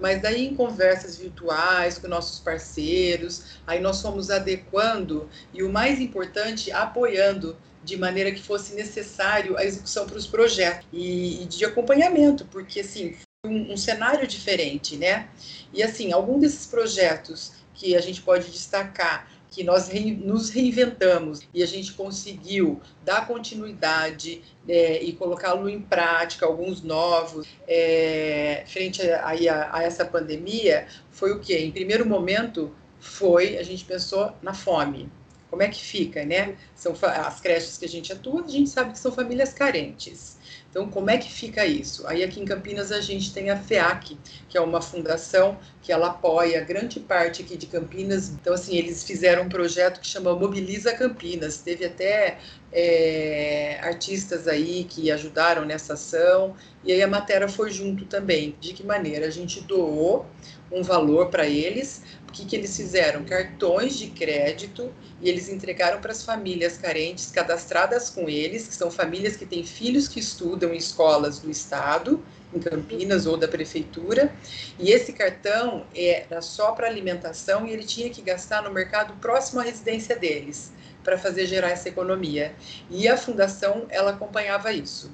mas 0.00 0.22
daí 0.22 0.46
em 0.46 0.54
conversas 0.54 1.18
virtuais 1.18 1.98
com 1.98 2.08
nossos 2.08 2.40
parceiros, 2.40 3.60
aí 3.66 3.80
nós 3.80 4.00
fomos 4.00 4.30
adequando 4.30 5.28
e 5.52 5.62
o 5.62 5.70
mais 5.70 6.00
importante, 6.00 6.72
apoiando 6.72 7.56
de 7.84 7.96
maneira 7.96 8.32
que 8.32 8.42
fosse 8.42 8.74
necessário 8.74 9.56
a 9.56 9.64
execução 9.64 10.06
para 10.06 10.16
os 10.16 10.26
projetos 10.26 10.86
e, 10.92 11.42
e, 11.42 11.46
de 11.46 11.64
acompanhamento, 11.64 12.46
porque 12.46 12.80
assim 12.80 13.14
um, 13.44 13.72
um 13.72 13.76
cenário 13.76 14.26
diferente, 14.26 14.96
né? 14.96 15.28
E 15.72 15.82
assim, 15.82 16.12
algum 16.12 16.38
desses 16.38 16.66
projetos 16.66 17.52
que 17.74 17.96
a 17.96 18.00
gente 18.00 18.20
pode 18.22 18.50
destacar 18.50 19.28
que 19.50 19.64
nós 19.64 19.88
re, 19.88 20.12
nos 20.12 20.48
reinventamos 20.48 21.40
e 21.52 21.62
a 21.62 21.66
gente 21.66 21.92
conseguiu 21.92 22.80
dar 23.04 23.26
continuidade 23.26 24.42
é, 24.68 25.02
e 25.02 25.12
colocá-lo 25.12 25.68
em 25.68 25.80
prática, 25.80 26.46
alguns 26.46 26.82
novos, 26.82 27.48
é, 27.66 28.62
frente 28.66 29.02
a, 29.02 29.28
a, 29.28 29.78
a, 29.78 29.82
essa 29.82 30.04
pandemia, 30.04 30.86
foi 31.10 31.32
o 31.32 31.40
que? 31.40 31.56
Em 31.56 31.72
primeiro 31.72 32.06
momento, 32.06 32.72
foi, 33.00 33.58
a 33.58 33.62
gente 33.62 33.84
pensou 33.84 34.32
na 34.40 34.54
fome. 34.54 35.10
Como 35.50 35.62
é 35.64 35.68
que 35.68 35.82
fica, 35.82 36.24
né? 36.24 36.56
São 36.76 36.94
as 37.02 37.40
creches 37.40 37.76
que 37.76 37.84
a 37.84 37.88
gente 37.88 38.12
atua, 38.12 38.44
a 38.44 38.48
gente 38.48 38.70
sabe 38.70 38.92
que 38.92 38.98
são 39.00 39.10
famílias 39.10 39.52
carentes. 39.52 40.38
Então, 40.70 40.88
como 40.88 41.10
é 41.10 41.18
que 41.18 41.30
fica 41.30 41.66
isso? 41.66 42.06
Aí 42.06 42.22
aqui 42.22 42.40
em 42.40 42.44
Campinas 42.44 42.92
a 42.92 43.00
gente 43.00 43.34
tem 43.34 43.50
a 43.50 43.56
FEAC, 43.56 44.16
que 44.48 44.56
é 44.56 44.60
uma 44.60 44.80
fundação 44.80 45.58
que 45.82 45.92
ela 45.92 46.06
apoia 46.08 46.60
grande 46.60 47.00
parte 47.00 47.42
aqui 47.42 47.56
de 47.56 47.66
Campinas. 47.66 48.28
Então, 48.28 48.54
assim, 48.54 48.76
eles 48.76 49.02
fizeram 49.02 49.42
um 49.42 49.48
projeto 49.48 50.00
que 50.00 50.06
chama 50.06 50.32
Mobiliza 50.34 50.94
Campinas. 50.94 51.58
Teve 51.58 51.84
até 51.84 52.38
é, 52.72 53.80
artistas 53.82 54.46
aí 54.46 54.84
que 54.84 55.10
ajudaram 55.10 55.64
nessa 55.64 55.94
ação. 55.94 56.54
E 56.84 56.92
aí 56.92 57.02
a 57.02 57.08
matéria 57.08 57.48
foi 57.48 57.72
junto 57.72 58.04
também. 58.04 58.54
De 58.60 58.72
que 58.72 58.84
maneira? 58.84 59.26
A 59.26 59.30
gente 59.30 59.60
doou 59.62 60.24
um 60.70 60.82
valor 60.82 61.30
para 61.30 61.46
eles, 61.46 62.02
o 62.28 62.32
que, 62.32 62.44
que 62.44 62.54
eles 62.54 62.76
fizeram? 62.76 63.24
Cartões 63.24 63.98
de 63.98 64.08
crédito 64.08 64.92
e 65.20 65.28
eles 65.28 65.48
entregaram 65.48 66.00
para 66.00 66.12
as 66.12 66.24
famílias 66.24 66.78
carentes 66.78 67.30
cadastradas 67.30 68.08
com 68.08 68.28
eles, 68.28 68.68
que 68.68 68.74
são 68.74 68.90
famílias 68.90 69.36
que 69.36 69.44
têm 69.44 69.64
filhos 69.64 70.06
que 70.06 70.20
estudam 70.20 70.72
em 70.72 70.76
escolas 70.76 71.40
do 71.40 71.50
estado, 71.50 72.22
em 72.54 72.60
Campinas 72.60 73.26
ou 73.26 73.36
da 73.36 73.48
prefeitura, 73.48 74.32
e 74.78 74.90
esse 74.90 75.12
cartão 75.12 75.86
era 75.94 76.40
só 76.40 76.72
para 76.72 76.86
alimentação 76.86 77.66
e 77.66 77.72
ele 77.72 77.84
tinha 77.84 78.10
que 78.10 78.22
gastar 78.22 78.62
no 78.62 78.72
mercado 78.72 79.14
próximo 79.20 79.60
à 79.60 79.64
residência 79.64 80.16
deles 80.16 80.72
para 81.02 81.18
fazer 81.18 81.46
gerar 81.46 81.70
essa 81.70 81.88
economia. 81.88 82.54
E 82.90 83.08
a 83.08 83.16
fundação 83.16 83.86
ela 83.88 84.10
acompanhava 84.10 84.72
isso. 84.72 85.10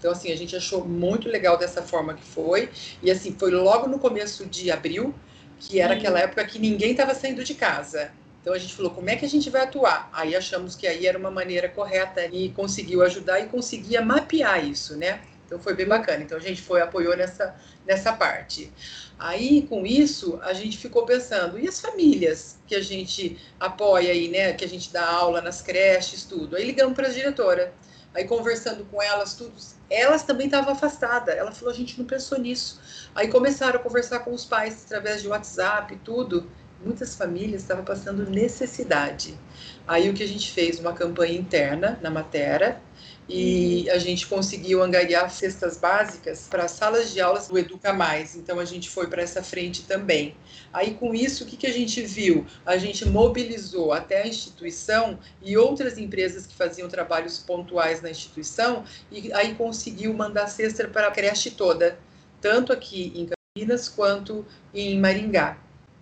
Então 0.00 0.10
assim, 0.10 0.32
a 0.32 0.36
gente 0.36 0.56
achou 0.56 0.84
muito 0.84 1.28
legal 1.28 1.56
dessa 1.56 1.82
forma 1.82 2.14
que 2.14 2.24
foi, 2.24 2.70
e 3.02 3.10
assim, 3.10 3.36
foi 3.38 3.50
logo 3.50 3.86
no 3.86 3.98
começo 3.98 4.46
de 4.46 4.70
abril, 4.72 5.14
que 5.60 5.78
era 5.78 5.94
aquela 5.94 6.18
época 6.18 6.44
que 6.46 6.58
ninguém 6.58 6.92
estava 6.92 7.14
saindo 7.14 7.44
de 7.44 7.54
casa. 7.54 8.10
Então 8.40 8.54
a 8.54 8.58
gente 8.58 8.74
falou, 8.74 8.90
como 8.90 9.10
é 9.10 9.16
que 9.16 9.26
a 9.26 9.28
gente 9.28 9.50
vai 9.50 9.60
atuar? 9.60 10.08
Aí 10.12 10.34
achamos 10.34 10.74
que 10.74 10.86
aí 10.86 11.06
era 11.06 11.18
uma 11.18 11.30
maneira 11.30 11.68
correta 11.68 12.26
e 12.32 12.48
conseguiu 12.48 13.02
ajudar 13.02 13.40
e 13.40 13.46
conseguia 13.46 14.00
mapear 14.00 14.66
isso, 14.66 14.96
né? 14.96 15.20
Então 15.44 15.58
foi 15.58 15.74
bem 15.74 15.86
bacana. 15.86 16.22
Então 16.22 16.38
a 16.38 16.40
gente 16.40 16.62
foi 16.62 16.80
apoiou 16.80 17.14
nessa 17.14 17.54
nessa 17.86 18.12
parte. 18.14 18.72
Aí 19.18 19.66
com 19.68 19.84
isso 19.84 20.38
a 20.42 20.54
gente 20.54 20.78
ficou 20.78 21.04
pensando, 21.04 21.58
e 21.58 21.68
as 21.68 21.78
famílias 21.78 22.56
que 22.66 22.74
a 22.74 22.80
gente 22.80 23.36
apoia 23.58 24.12
aí, 24.12 24.28
né? 24.28 24.54
Que 24.54 24.64
a 24.64 24.68
gente 24.68 24.90
dá 24.90 25.06
aula 25.06 25.42
nas 25.42 25.60
creches, 25.60 26.24
tudo. 26.24 26.56
Aí 26.56 26.64
ligamos 26.64 26.94
para 26.94 27.08
a 27.08 27.10
diretora. 27.10 27.74
Aí 28.14 28.24
conversando 28.24 28.84
com 28.86 29.02
elas, 29.02 29.34
tudo, 29.34 29.52
elas 29.90 30.22
também 30.22 30.46
estavam 30.46 30.72
afastadas. 30.72 31.34
Ela 31.36 31.50
falou, 31.52 31.74
a 31.74 31.76
gente 31.76 31.98
não 31.98 32.06
pensou 32.06 32.38
nisso. 32.38 32.80
Aí 33.14 33.28
começaram 33.28 33.80
a 33.80 33.82
conversar 33.82 34.20
com 34.20 34.32
os 34.32 34.44
pais 34.44 34.84
através 34.86 35.20
de 35.20 35.28
WhatsApp, 35.28 36.00
tudo. 36.04 36.48
Muitas 36.82 37.14
famílias 37.16 37.62
estavam 37.62 37.84
passando 37.84 38.30
necessidade. 38.30 39.38
Aí 39.90 40.08
o 40.08 40.14
que 40.14 40.22
a 40.22 40.28
gente 40.28 40.52
fez? 40.52 40.78
Uma 40.78 40.92
campanha 40.92 41.36
interna 41.36 41.98
na 42.00 42.10
matéria, 42.10 42.80
e 43.28 43.90
a 43.90 43.98
gente 43.98 44.24
conseguiu 44.24 44.84
angariar 44.84 45.28
cestas 45.32 45.76
básicas 45.76 46.46
para 46.48 46.68
salas 46.68 47.12
de 47.12 47.20
aulas 47.20 47.48
do 47.48 47.58
Educa 47.58 47.92
Mais. 47.92 48.36
Então 48.36 48.60
a 48.60 48.64
gente 48.64 48.88
foi 48.88 49.08
para 49.08 49.20
essa 49.20 49.42
frente 49.42 49.82
também. 49.82 50.36
Aí 50.72 50.94
com 50.94 51.12
isso, 51.12 51.42
o 51.42 51.46
que, 51.48 51.56
que 51.56 51.66
a 51.66 51.72
gente 51.72 52.02
viu? 52.02 52.46
A 52.64 52.76
gente 52.76 53.04
mobilizou 53.04 53.92
até 53.92 54.22
a 54.22 54.28
instituição 54.28 55.18
e 55.42 55.56
outras 55.56 55.98
empresas 55.98 56.46
que 56.46 56.54
faziam 56.54 56.88
trabalhos 56.88 57.38
pontuais 57.38 58.00
na 58.00 58.10
instituição 58.10 58.84
e 59.10 59.32
aí 59.32 59.56
conseguiu 59.56 60.14
mandar 60.14 60.46
cesta 60.46 60.86
para 60.86 61.08
a 61.08 61.10
creche 61.10 61.50
toda, 61.50 61.98
tanto 62.40 62.72
aqui 62.72 63.12
em 63.16 63.26
Campinas 63.26 63.88
quanto 63.88 64.46
em 64.72 65.00
Maringá. 65.00 65.58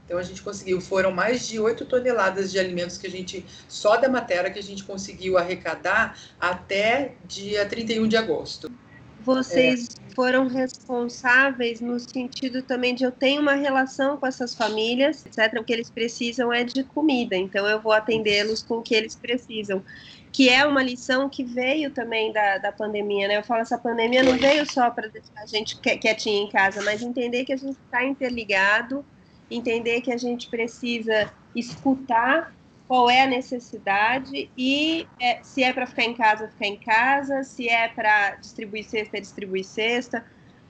Então 0.09 0.19
a 0.19 0.23
gente 0.23 0.41
conseguiu, 0.41 0.81
foram 0.81 1.13
mais 1.13 1.47
de 1.47 1.61
8 1.61 1.85
toneladas 1.85 2.51
de 2.51 2.59
alimentos 2.59 2.97
que 2.97 3.07
a 3.07 3.11
gente, 3.11 3.45
só 3.69 3.99
da 3.99 4.09
matéria 4.09 4.51
que 4.51 4.59
a 4.59 4.63
gente 4.63 4.83
conseguiu 4.83 5.37
arrecadar 5.37 6.19
até 6.41 7.13
dia 7.27 7.67
31 7.67 8.09
de 8.09 8.17
agosto. 8.17 8.73
Vocês 9.21 9.91
é. 9.91 10.15
foram 10.15 10.47
responsáveis 10.47 11.83
no 11.83 12.01
sentido 12.01 12.63
também 12.63 12.95
de 12.95 13.05
eu 13.05 13.13
tenho 13.13 13.43
uma 13.43 13.53
relação 13.53 14.17
com 14.17 14.27
essas 14.27 14.55
famílias, 14.55 15.27
etc. 15.27 15.61
O 15.61 15.65
que 15.65 15.75
eles 15.75 15.91
precisam 15.91 16.51
é 16.51 16.65
de 16.65 16.83
comida, 16.85 17.37
então 17.37 17.67
eu 17.67 17.79
vou 17.79 17.93
atendê-los 17.93 18.63
com 18.63 18.79
o 18.79 18.83
que 18.83 18.95
eles 18.95 19.15
precisam 19.15 19.85
que 20.31 20.49
é 20.49 20.65
uma 20.65 20.83
lição 20.83 21.29
que 21.29 21.43
veio 21.43 21.91
também 21.91 22.33
da, 22.33 22.59
da 22.59 22.71
pandemia, 22.71 23.27
né? 23.29 23.39
Eu 23.39 23.43
falo, 23.43 23.63
essa 23.63 23.79
pandemia 23.79 24.23
não 24.23 24.37
veio 24.37 24.71
só 24.71 24.91
para 24.91 25.09
deixar 25.09 25.43
a 25.43 25.47
gente 25.47 25.79
quietinha 25.79 26.43
em 26.43 26.49
casa, 26.49 26.83
mas 26.83 27.03
entender 27.03 27.45
que 27.45 27.53
a 27.53 27.57
gente 27.57 27.79
está 27.87 28.05
interligado, 28.05 29.05
entender 29.51 30.01
que 30.01 30.13
a 30.13 30.17
gente 30.17 30.49
precisa 30.49 31.33
escutar 31.55 32.55
qual 32.87 33.11
é 33.11 33.23
a 33.23 33.27
necessidade 33.27 34.51
e 34.57 35.07
é, 35.21 35.43
se 35.43 35.63
é 35.63 35.73
para 35.73 35.87
ficar 35.87 36.05
em 36.05 36.15
casa, 36.15 36.49
ficar 36.49 36.67
em 36.67 36.77
casa, 36.79 37.45
se 37.45 37.69
é 37.69 37.89
para 37.89 38.37
distribuir 38.37 38.85
cesta, 38.85 39.21
distribuir 39.21 39.65
cesta. 39.65 40.25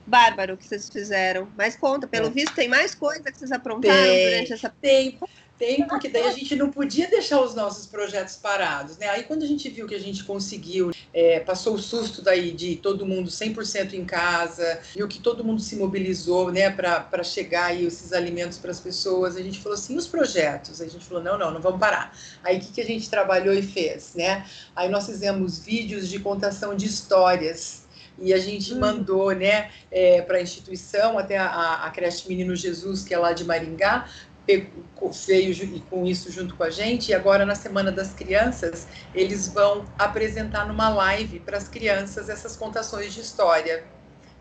Bárbaro, 0.05 0.55
o 0.55 0.57
que 0.57 0.65
vocês 0.65 0.89
fizeram. 0.89 1.47
Mas 1.55 1.77
conta, 1.77 2.07
pelo 2.07 2.27
é. 2.27 2.29
visto, 2.31 2.55
tem 2.55 2.67
mais 2.67 2.95
coisa 2.95 3.31
que 3.31 3.37
vocês 3.37 3.51
aprontaram 3.51 3.95
tem, 3.95 4.29
durante 4.29 4.53
essa. 4.53 4.69
Tem, 4.81 5.19
tem, 5.59 5.85
porque 5.85 6.07
daí 6.07 6.23
a 6.23 6.31
gente 6.31 6.55
não 6.55 6.71
podia 6.71 7.09
deixar 7.09 7.41
os 7.41 7.53
nossos 7.53 7.85
projetos 7.85 8.37
parados, 8.37 8.97
né? 8.97 9.09
Aí 9.09 9.23
quando 9.23 9.43
a 9.43 9.45
gente 9.45 9.69
viu 9.69 9.85
que 9.85 9.93
a 9.93 9.99
gente 9.99 10.23
conseguiu, 10.23 10.91
é, 11.13 11.41
passou 11.41 11.75
o 11.75 11.77
susto 11.77 12.21
daí 12.21 12.51
de 12.51 12.77
todo 12.77 13.05
mundo 13.05 13.29
100% 13.29 13.93
em 13.93 14.05
casa, 14.05 14.79
viu 14.95 15.05
que 15.07 15.19
todo 15.19 15.43
mundo 15.43 15.61
se 15.61 15.75
mobilizou, 15.75 16.49
né, 16.49 16.69
para 16.69 17.23
chegar 17.23 17.65
aí 17.65 17.85
esses 17.85 18.13
alimentos 18.13 18.57
para 18.57 18.71
as 18.71 18.79
pessoas, 18.79 19.35
a 19.35 19.43
gente 19.43 19.59
falou 19.59 19.77
assim, 19.77 19.97
os 19.97 20.07
projetos? 20.07 20.79
Aí 20.79 20.87
a 20.87 20.89
gente 20.89 21.05
falou, 21.05 21.21
não, 21.21 21.37
não, 21.37 21.51
não 21.51 21.61
vamos 21.61 21.79
parar. 21.79 22.17
Aí 22.41 22.57
o 22.57 22.61
que, 22.61 22.71
que 22.71 22.81
a 22.81 22.85
gente 22.85 23.09
trabalhou 23.09 23.53
e 23.53 23.61
fez, 23.61 24.15
né? 24.15 24.45
Aí 24.73 24.87
nós 24.87 25.05
fizemos 25.05 25.59
vídeos 25.59 26.07
de 26.07 26.19
contação 26.19 26.73
de 26.73 26.85
histórias, 26.85 27.89
e 28.21 28.33
a 28.33 28.37
gente 28.37 28.73
hum. 28.73 28.79
mandou 28.79 29.31
né, 29.31 29.69
é, 29.91 30.21
para 30.21 30.37
a 30.37 30.41
instituição, 30.41 31.17
até 31.17 31.37
a, 31.37 31.85
a 31.85 31.89
creche 31.91 32.27
Menino 32.27 32.55
Jesus, 32.55 33.03
que 33.03 33.13
é 33.13 33.17
lá 33.17 33.33
de 33.33 33.43
Maringá, 33.43 34.09
veio 35.27 35.51
e 35.51 35.79
com 35.89 36.05
isso 36.05 36.31
junto 36.31 36.55
com 36.55 36.63
a 36.63 36.69
gente, 36.69 37.09
e 37.09 37.13
agora 37.13 37.45
na 37.45 37.55
Semana 37.55 37.91
das 37.91 38.13
Crianças, 38.13 38.87
eles 39.13 39.47
vão 39.47 39.85
apresentar 39.97 40.67
numa 40.67 40.89
live 40.89 41.39
para 41.39 41.57
as 41.57 41.67
crianças 41.67 42.29
essas 42.29 42.55
contações 42.55 43.13
de 43.13 43.21
história. 43.21 43.83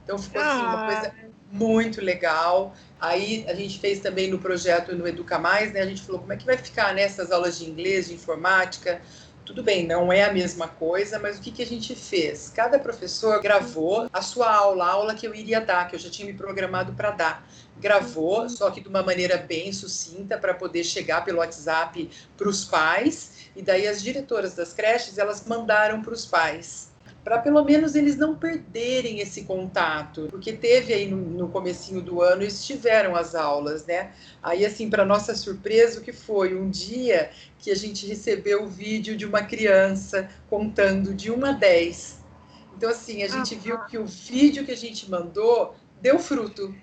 Então 0.05 0.19
ficou 0.19 0.41
assim, 0.41 0.61
uma 0.61 0.85
ah. 0.85 0.93
coisa 0.93 1.15
muito 1.53 2.01
legal. 2.01 2.75
Aí 3.01 3.45
a 3.49 3.55
gente 3.55 3.79
fez 3.79 4.01
também 4.01 4.31
no 4.31 4.39
projeto 4.39 4.95
no 4.95 5.07
Educa 5.07 5.39
Mais, 5.39 5.73
né? 5.73 5.81
A 5.81 5.87
gente 5.87 6.03
falou 6.03 6.21
como 6.21 6.33
é 6.33 6.37
que 6.37 6.47
vai 6.47 6.57
ficar 6.57 6.95
nessas 6.95 7.29
né, 7.29 7.35
aulas 7.35 7.59
de 7.59 7.69
inglês, 7.69 8.09
de 8.09 8.15
informática, 8.15 9.01
tudo 9.49 9.63
bem, 9.63 9.87
não 9.87 10.13
é 10.13 10.25
a 10.25 10.33
mesma 10.33 10.69
coisa, 10.69 11.19
mas 11.19 11.39
o 11.39 11.41
que, 11.41 11.51
que 11.51 11.63
a 11.63 11.67
gente 11.67 11.95
fez? 11.95 12.53
Cada 12.55 12.79
professor 12.79 13.41
gravou 13.41 14.07
a 14.13 14.21
sua 14.21 14.55
aula, 14.55 14.85
a 14.85 14.91
aula 14.91 15.15
que 15.15 15.27
eu 15.27 15.35
iria 15.35 15.59
dar, 15.59 15.89
que 15.89 15.97
eu 15.97 15.99
já 15.99 16.11
tinha 16.11 16.27
me 16.27 16.35
programado 16.35 16.93
para 16.93 17.13
dar. 17.13 17.49
Gravou, 17.79 18.43
uhum. 18.43 18.49
só 18.51 18.71
que 18.71 18.83
de 18.83 18.89
uma 18.89 19.03
maneira 19.03 19.39
bem 19.39 19.73
sucinta, 19.73 20.37
para 20.37 20.53
poder 20.53 20.85
chegar 20.85 21.25
pelo 21.25 21.39
WhatsApp 21.39 22.11
para 22.37 22.47
os 22.47 22.67
pais. 22.67 23.49
E 23.57 23.63
daí 23.63 23.89
as 23.89 24.03
diretoras 24.03 24.55
das 24.55 24.75
creches, 24.75 25.17
elas 25.17 25.43
mandaram 25.47 26.03
para 26.03 26.13
os 26.13 26.27
pais 26.27 26.88
para 27.29 27.41
pelo 27.41 27.63
menos 27.63 27.95
eles 27.95 28.17
não 28.17 28.35
perderem 28.35 29.21
esse 29.21 29.45
contato, 29.45 30.29
porque 30.31 30.51
teve 30.51 30.95
aí 30.95 31.07
no, 31.07 31.19
no 31.19 31.49
comecinho 31.51 32.01
do 32.01 32.23
ano 32.23 32.43
estiveram 32.43 33.15
as 33.15 33.35
aulas, 33.35 33.85
né? 33.85 34.13
Aí 34.43 34.65
assim, 34.65 34.89
para 34.89 35.05
nossa 35.05 35.35
surpresa, 35.35 36.01
o 36.01 36.03
que 36.03 36.11
foi 36.11 36.55
um 36.55 36.71
dia 36.71 37.31
que 37.59 37.71
a 37.71 37.75
gente 37.75 38.07
recebeu 38.07 38.65
o 38.65 38.67
vídeo 38.67 39.15
de 39.15 39.27
uma 39.27 39.43
criança 39.43 40.27
contando 40.49 41.13
de 41.13 41.31
1 41.31 41.45
a 41.45 41.53
10. 41.53 42.25
Então 42.75 42.89
assim, 42.89 43.23
a 43.23 43.29
gente 43.29 43.55
viu 43.57 43.79
que 43.81 43.99
o 43.99 44.07
vídeo 44.07 44.65
que 44.65 44.73
a 44.73 44.77
gente 44.77 45.11
mandou 45.11 45.77
deu 46.01 46.19
fruto. 46.19 46.75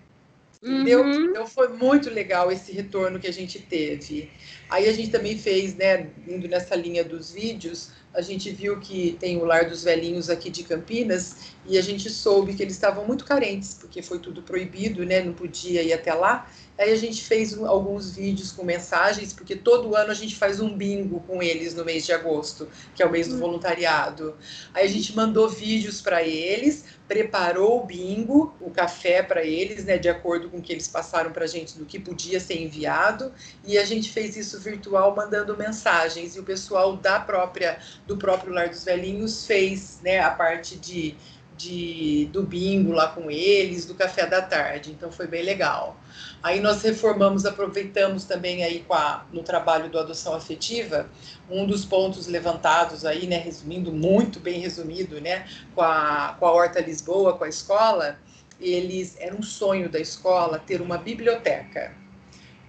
Uhum. 0.61 0.83
Deu, 0.83 1.07
então 1.23 1.47
foi 1.47 1.69
muito 1.69 2.07
legal 2.07 2.51
esse 2.51 2.71
retorno 2.71 3.19
que 3.19 3.27
a 3.27 3.33
gente 3.33 3.59
teve. 3.59 4.29
Aí 4.69 4.87
a 4.87 4.93
gente 4.93 5.11
também 5.11 5.37
fez, 5.37 5.75
né, 5.75 6.09
indo 6.27 6.47
nessa 6.47 6.75
linha 6.75 7.03
dos 7.03 7.31
vídeos, 7.31 7.91
a 8.13 8.21
gente 8.21 8.49
viu 8.49 8.79
que 8.79 9.17
tem 9.19 9.37
o 9.37 9.45
Lar 9.45 9.69
dos 9.69 9.83
Velhinhos 9.83 10.29
aqui 10.29 10.49
de 10.49 10.63
Campinas 10.63 11.51
e 11.65 11.77
a 11.77 11.81
gente 11.81 12.09
soube 12.09 12.53
que 12.53 12.63
eles 12.63 12.73
estavam 12.73 13.05
muito 13.05 13.25
carentes, 13.25 13.73
porque 13.73 14.01
foi 14.01 14.19
tudo 14.19 14.41
proibido, 14.41 15.05
né? 15.05 15.21
Não 15.21 15.33
podia 15.33 15.83
ir 15.83 15.91
até 15.91 16.13
lá. 16.13 16.49
Aí 16.77 16.91
a 16.91 16.95
gente 16.97 17.23
fez 17.23 17.57
alguns 17.57 18.11
vídeos 18.11 18.51
com 18.51 18.63
mensagens, 18.63 19.31
porque 19.31 19.55
todo 19.55 19.95
ano 19.95 20.11
a 20.11 20.13
gente 20.13 20.35
faz 20.35 20.59
um 20.59 20.75
bingo 20.75 21.21
com 21.21 21.41
eles 21.41 21.73
no 21.73 21.85
mês 21.85 22.05
de 22.05 22.11
agosto, 22.11 22.67
que 22.93 23.01
é 23.01 23.05
o 23.05 23.11
mês 23.11 23.29
do 23.29 23.35
hum. 23.35 23.39
voluntariado. 23.39 24.35
Aí 24.73 24.85
a 24.85 24.89
gente 24.89 25.15
mandou 25.15 25.47
vídeos 25.49 26.01
para 26.01 26.21
eles, 26.21 26.83
preparou 27.07 27.81
o 27.81 27.85
bingo, 27.85 28.53
o 28.59 28.69
café 28.69 29.23
para 29.23 29.43
eles, 29.43 29.85
né, 29.85 29.97
de 29.97 30.09
acordo 30.09 30.49
com 30.49 30.57
o 30.57 30.61
que 30.61 30.73
eles 30.73 30.87
passaram 30.87 31.31
para 31.31 31.45
a 31.45 31.47
gente 31.47 31.77
do 31.77 31.85
que 31.85 31.99
podia 31.99 32.39
ser 32.39 32.61
enviado, 32.61 33.31
e 33.63 33.77
a 33.77 33.85
gente 33.85 34.11
fez 34.11 34.35
isso 34.35 34.59
virtual 34.59 35.15
mandando 35.15 35.55
mensagens 35.55 36.35
e 36.35 36.39
o 36.39 36.43
pessoal 36.43 36.97
da 36.97 37.19
própria 37.19 37.79
do 38.05 38.17
próprio 38.17 38.51
Lar 38.51 38.69
dos 38.69 38.83
Velhinhos 38.83 39.45
fez, 39.45 39.99
né, 40.03 40.19
a 40.19 40.31
parte 40.31 40.75
de 40.75 41.15
de, 41.57 42.29
do 42.31 42.43
bingo 42.43 42.91
lá 42.91 43.07
com 43.07 43.31
eles, 43.31 43.85
do 43.85 43.95
café 43.95 44.25
da 44.25 44.41
tarde, 44.41 44.91
então 44.91 45.11
foi 45.11 45.27
bem 45.27 45.43
legal. 45.43 45.97
Aí 46.43 46.59
nós 46.59 46.81
reformamos, 46.81 47.45
aproveitamos 47.45 48.25
também 48.25 48.63
aí 48.63 48.81
com 48.87 48.93
a, 48.93 49.25
no 49.31 49.41
trabalho 49.41 49.89
do 49.89 49.97
adoção 49.97 50.35
afetiva, 50.35 51.09
um 51.49 51.65
dos 51.65 51.85
pontos 51.85 52.27
levantados 52.27 53.05
aí, 53.05 53.25
né, 53.25 53.37
resumindo, 53.37 53.91
muito 53.91 54.39
bem 54.39 54.59
resumido, 54.59 55.19
né, 55.19 55.47
com 55.73 55.81
a, 55.81 56.35
com 56.39 56.45
a 56.45 56.51
Horta 56.51 56.79
Lisboa, 56.79 57.37
com 57.37 57.43
a 57.43 57.49
escola, 57.49 58.19
eles, 58.59 59.17
era 59.19 59.35
um 59.35 59.43
sonho 59.43 59.89
da 59.89 59.99
escola 59.99 60.59
ter 60.59 60.81
uma 60.81 60.97
biblioteca, 60.97 61.93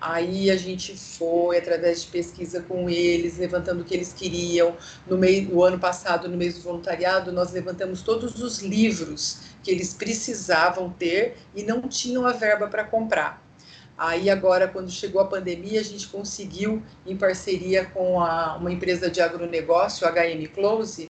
Aí 0.01 0.51
a 0.51 0.57
gente 0.57 0.97
foi 0.97 1.59
através 1.59 2.03
de 2.03 2.09
pesquisa 2.09 2.63
com 2.63 2.89
eles, 2.89 3.39
levantando 3.39 3.81
o 3.81 3.85
que 3.85 3.95
eles 3.95 4.13
queriam. 4.13 4.77
No 5.07 5.17
meio, 5.17 5.49
no 5.49 5.63
ano 5.63 5.79
passado, 5.79 6.29
no 6.29 6.37
mês 6.37 6.55
do 6.55 6.63
voluntariado, 6.63 7.33
nós 7.33 7.53
levantamos 7.53 8.03
todos 8.03 8.43
os 8.43 8.61
livros 8.61 9.39
que 9.63 9.71
eles 9.71 9.95
precisavam 9.95 10.91
ter 10.91 11.37
e 11.55 11.63
não 11.63 11.83
tinham 11.89 12.27
a 12.27 12.33
verba 12.33 12.69
para 12.69 12.85
comprar. 12.85 13.43
Aí 13.97 14.29
agora, 14.29 14.69
quando 14.69 14.91
chegou 14.91 15.23
a 15.23 15.27
pandemia, 15.27 15.81
a 15.81 15.85
gente 15.85 16.07
conseguiu, 16.09 16.83
em 17.07 17.17
parceria 17.17 17.87
com 17.87 18.21
a, 18.21 18.57
uma 18.57 18.71
empresa 18.71 19.11
de 19.11 19.23
agronegócio, 19.23 20.07
HM 20.07 20.47
Close, 20.55 21.07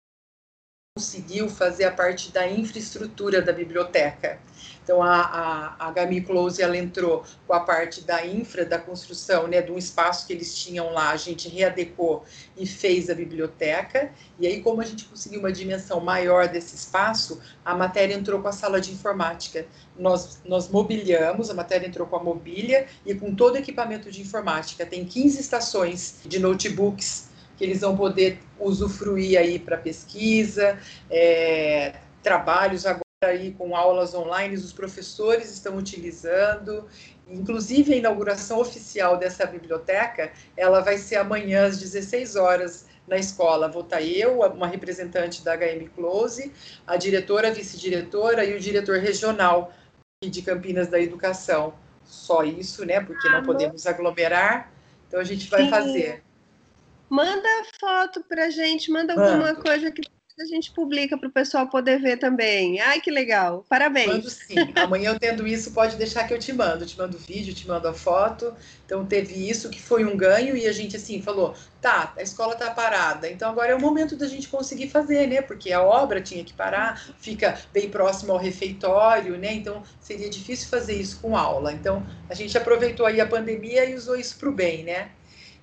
conseguiu 0.95 1.49
fazer 1.49 1.85
a 1.85 1.91
parte 1.91 2.31
da 2.31 2.47
infraestrutura 2.47 3.41
da 3.41 3.51
biblioteca. 3.51 4.39
Então, 4.85 5.01
a, 5.01 5.75
a, 5.79 5.87
a 5.87 5.91
Gami 5.91 6.21
Close, 6.21 6.61
ela 6.61 6.77
entrou 6.77 7.23
com 7.47 7.53
a 7.53 7.59
parte 7.59 8.01
da 8.01 8.23
infra, 8.23 8.63
da 8.63 8.77
construção, 8.77 9.47
né, 9.47 9.59
de 9.59 9.71
um 9.71 9.79
espaço 9.79 10.27
que 10.27 10.33
eles 10.33 10.55
tinham 10.55 10.93
lá, 10.93 11.09
a 11.09 11.17
gente 11.17 11.49
readecou 11.49 12.23
e 12.55 12.67
fez 12.67 13.09
a 13.09 13.15
biblioteca, 13.15 14.11
e 14.39 14.45
aí, 14.45 14.61
como 14.61 14.81
a 14.81 14.85
gente 14.85 15.05
conseguiu 15.05 15.39
uma 15.39 15.51
dimensão 15.51 15.99
maior 15.99 16.47
desse 16.47 16.75
espaço, 16.75 17.41
a 17.65 17.73
matéria 17.73 18.13
entrou 18.13 18.39
com 18.39 18.47
a 18.47 18.51
sala 18.51 18.79
de 18.79 18.91
informática. 18.91 19.65
Nós, 19.97 20.39
nós 20.45 20.69
mobiliamos, 20.69 21.49
a 21.49 21.55
matéria 21.55 21.87
entrou 21.87 22.05
com 22.05 22.17
a 22.17 22.23
mobília 22.23 22.85
e 23.03 23.15
com 23.15 23.33
todo 23.33 23.55
o 23.55 23.57
equipamento 23.57 24.11
de 24.11 24.21
informática. 24.21 24.85
Tem 24.85 25.03
15 25.03 25.41
estações 25.41 26.19
de 26.23 26.37
notebooks 26.37 27.29
que 27.57 27.63
eles 27.63 27.81
vão 27.81 27.97
poder 27.97 28.39
usufruir 28.59 29.39
aí 29.39 29.57
para 29.57 29.77
pesquisa, 29.77 30.77
é, 31.09 31.95
trabalhos 32.21 32.85
agora 32.85 33.04
aí 33.25 33.53
com 33.53 33.75
aulas 33.75 34.13
online, 34.13 34.55
os 34.55 34.73
professores 34.73 35.51
estão 35.51 35.77
utilizando. 35.77 36.87
Inclusive, 37.27 37.93
a 37.93 37.97
inauguração 37.97 38.59
oficial 38.59 39.17
dessa 39.17 39.45
biblioteca, 39.45 40.31
ela 40.55 40.81
vai 40.81 40.97
ser 40.97 41.15
amanhã 41.15 41.65
às 41.65 41.79
16 41.79 42.35
horas 42.35 42.87
na 43.07 43.17
escola. 43.17 43.67
Vou 43.67 43.83
estar 43.83 44.01
eu, 44.01 44.41
uma 44.41 44.67
representante 44.67 45.43
da 45.43 45.55
HM 45.55 45.87
Close, 45.95 46.51
a 46.85 46.97
diretora, 46.97 47.49
a 47.49 47.51
vice-diretora 47.51 48.45
e 48.45 48.55
o 48.55 48.59
diretor 48.59 48.99
regional 48.99 49.73
de 50.23 50.41
Campinas 50.41 50.87
da 50.87 50.99
Educação. 50.99 51.73
Só 52.03 52.43
isso, 52.43 52.85
né? 52.85 53.01
Porque 53.01 53.27
não 53.29 53.43
podemos 53.43 53.85
aglomerar. 53.87 54.71
Então 55.07 55.19
a 55.19 55.23
gente 55.23 55.49
vai 55.49 55.63
Sim. 55.63 55.69
fazer. 55.69 56.23
Manda 57.09 57.49
foto 57.79 58.23
pra 58.23 58.49
gente, 58.49 58.91
manda 58.91 59.13
alguma 59.13 59.37
Mando. 59.37 59.61
coisa 59.61 59.91
que 59.91 60.01
a 60.37 60.45
gente 60.45 60.71
publica 60.71 61.17
para 61.17 61.29
o 61.29 61.31
pessoal 61.31 61.67
poder 61.67 61.99
ver 61.99 62.17
também. 62.17 62.79
Ai, 62.81 62.99
que 62.99 63.09
legal. 63.09 63.65
Parabéns. 63.69 64.07
Mando 64.07 64.29
sim. 64.29 64.55
Amanhã 64.75 65.11
eu 65.11 65.19
tendo 65.19 65.47
isso, 65.47 65.71
pode 65.71 65.95
deixar 65.95 66.27
que 66.27 66.33
eu 66.33 66.39
te 66.39 66.51
mando. 66.51 66.85
Te 66.85 66.97
mando 66.97 67.15
o 67.15 67.19
vídeo, 67.19 67.53
te 67.53 67.65
mando 67.65 67.87
a 67.87 67.93
foto. 67.93 68.53
Então 68.85 69.05
teve 69.05 69.49
isso 69.49 69.69
que 69.69 69.81
foi 69.81 70.03
um 70.03 70.17
ganho 70.17 70.57
e 70.57 70.67
a 70.67 70.73
gente 70.73 70.97
assim 70.97 71.21
falou, 71.21 71.55
tá, 71.79 72.13
a 72.17 72.21
escola 72.21 72.53
tá 72.53 72.69
parada. 72.71 73.29
Então 73.29 73.49
agora 73.49 73.71
é 73.71 73.75
o 73.75 73.79
momento 73.79 74.17
da 74.17 74.27
gente 74.27 74.49
conseguir 74.49 74.89
fazer, 74.89 75.25
né? 75.27 75.41
Porque 75.41 75.71
a 75.71 75.81
obra 75.81 76.21
tinha 76.21 76.43
que 76.43 76.53
parar, 76.53 77.01
fica 77.17 77.57
bem 77.71 77.89
próximo 77.89 78.33
ao 78.33 78.37
refeitório, 78.37 79.37
né? 79.37 79.53
Então 79.53 79.83
seria 80.01 80.29
difícil 80.29 80.67
fazer 80.67 80.95
isso 80.95 81.19
com 81.21 81.37
aula. 81.37 81.71
Então 81.71 82.05
a 82.29 82.33
gente 82.33 82.57
aproveitou 82.57 83.05
aí 83.05 83.21
a 83.21 83.25
pandemia 83.25 83.85
e 83.85 83.95
usou 83.95 84.17
isso 84.17 84.37
para 84.37 84.49
o 84.49 84.51
bem, 84.51 84.83
né? 84.83 85.11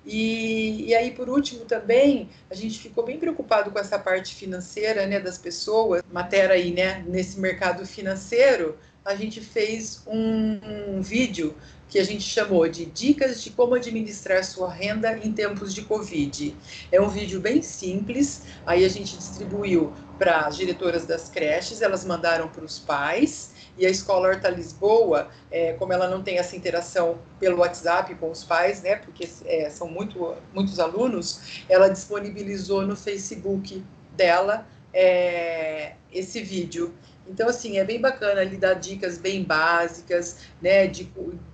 E, 0.05 0.85
e 0.87 0.95
aí, 0.95 1.11
por 1.11 1.29
último, 1.29 1.65
também, 1.65 2.29
a 2.49 2.55
gente 2.55 2.79
ficou 2.79 3.05
bem 3.05 3.17
preocupado 3.17 3.71
com 3.71 3.79
essa 3.79 3.97
parte 3.97 4.35
financeira 4.35 5.05
né, 5.05 5.19
das 5.19 5.37
pessoas, 5.37 6.03
matéria 6.11 6.55
aí, 6.55 6.71
né, 6.71 7.03
nesse 7.07 7.39
mercado 7.39 7.85
financeiro, 7.85 8.77
a 9.05 9.15
gente 9.15 9.41
fez 9.41 10.01
um, 10.07 10.59
um 10.87 11.01
vídeo 11.01 11.55
que 11.89 11.99
a 11.99 12.03
gente 12.03 12.23
chamou 12.23 12.67
de 12.67 12.85
Dicas 12.85 13.43
de 13.43 13.51
como 13.51 13.75
administrar 13.75 14.43
sua 14.43 14.71
renda 14.71 15.15
em 15.17 15.31
tempos 15.31 15.73
de 15.75 15.83
Covid. 15.83 16.55
É 16.91 16.99
um 16.99 17.07
vídeo 17.07 17.39
bem 17.39 17.61
simples, 17.61 18.43
aí 18.65 18.83
a 18.83 18.89
gente 18.89 19.15
distribuiu 19.15 19.93
para 20.17 20.47
as 20.47 20.55
diretoras 20.57 21.05
das 21.05 21.29
creches, 21.29 21.81
elas 21.81 22.03
mandaram 22.03 22.47
para 22.47 22.65
os 22.65 22.79
pais, 22.79 23.51
e 23.77 23.85
a 23.85 23.89
Escola 23.89 24.29
Horta 24.29 24.49
Lisboa, 24.49 25.29
é, 25.51 25.73
como 25.73 25.93
ela 25.93 26.07
não 26.07 26.21
tem 26.21 26.37
essa 26.37 26.55
interação 26.55 27.17
pelo 27.39 27.59
WhatsApp 27.59 28.13
com 28.15 28.29
os 28.29 28.43
pais, 28.43 28.81
né, 28.81 28.97
porque 28.97 29.27
é, 29.45 29.69
são 29.69 29.87
muito, 29.87 30.35
muitos 30.53 30.79
alunos, 30.79 31.63
ela 31.67 31.89
disponibilizou 31.89 32.83
no 32.83 32.95
Facebook 32.95 33.83
dela 34.15 34.67
é, 34.93 35.93
esse 36.11 36.41
vídeo. 36.41 36.93
Então, 37.27 37.49
assim, 37.49 37.77
é 37.77 37.83
bem 37.83 37.99
bacana 37.99 38.43
ele 38.43 38.57
dar 38.57 38.75
dicas 38.75 39.17
bem 39.17 39.43
básicas, 39.43 40.39
né, 40.61 40.85
de, 40.87 41.11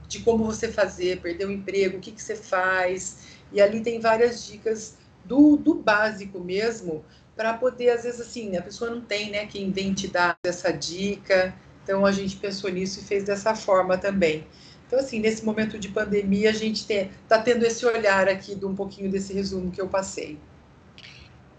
de 0.07 0.19
como 0.19 0.43
você 0.43 0.67
fazer, 0.67 1.21
perder 1.21 1.45
o 1.45 1.51
emprego, 1.51 1.97
o 1.97 1.99
que, 2.01 2.11
que 2.11 2.21
você 2.21 2.35
faz. 2.35 3.39
E 3.51 3.61
ali 3.61 3.81
tem 3.81 3.99
várias 3.99 4.45
dicas 4.45 4.97
do, 5.23 5.55
do 5.55 5.75
básico 5.75 6.39
mesmo, 6.39 7.05
para 7.35 7.53
poder, 7.53 7.91
às 7.91 8.03
vezes, 8.03 8.19
assim, 8.19 8.57
a 8.57 8.61
pessoa 8.61 8.91
não 8.91 8.99
tem, 8.99 9.31
né, 9.31 9.45
quem 9.45 9.71
vem 9.71 9.93
te 9.93 10.09
dar 10.09 10.35
essa 10.43 10.73
dica. 10.73 11.55
Então 11.89 12.05
a 12.05 12.11
gente 12.11 12.35
pensou 12.35 12.69
nisso 12.69 12.99
e 12.99 13.03
fez 13.03 13.23
dessa 13.23 13.55
forma 13.55 13.97
também. 13.97 14.45
Então, 14.85 14.99
assim, 14.99 15.19
nesse 15.19 15.43
momento 15.43 15.79
de 15.79 15.89
pandemia, 15.89 16.51
a 16.51 16.53
gente 16.53 16.85
está 16.87 17.39
tendo 17.39 17.65
esse 17.65 17.83
olhar 17.83 18.29
aqui 18.29 18.53
de 18.53 18.63
um 18.63 18.75
pouquinho 18.75 19.09
desse 19.09 19.33
resumo 19.33 19.71
que 19.71 19.81
eu 19.81 19.87
passei. 19.87 20.37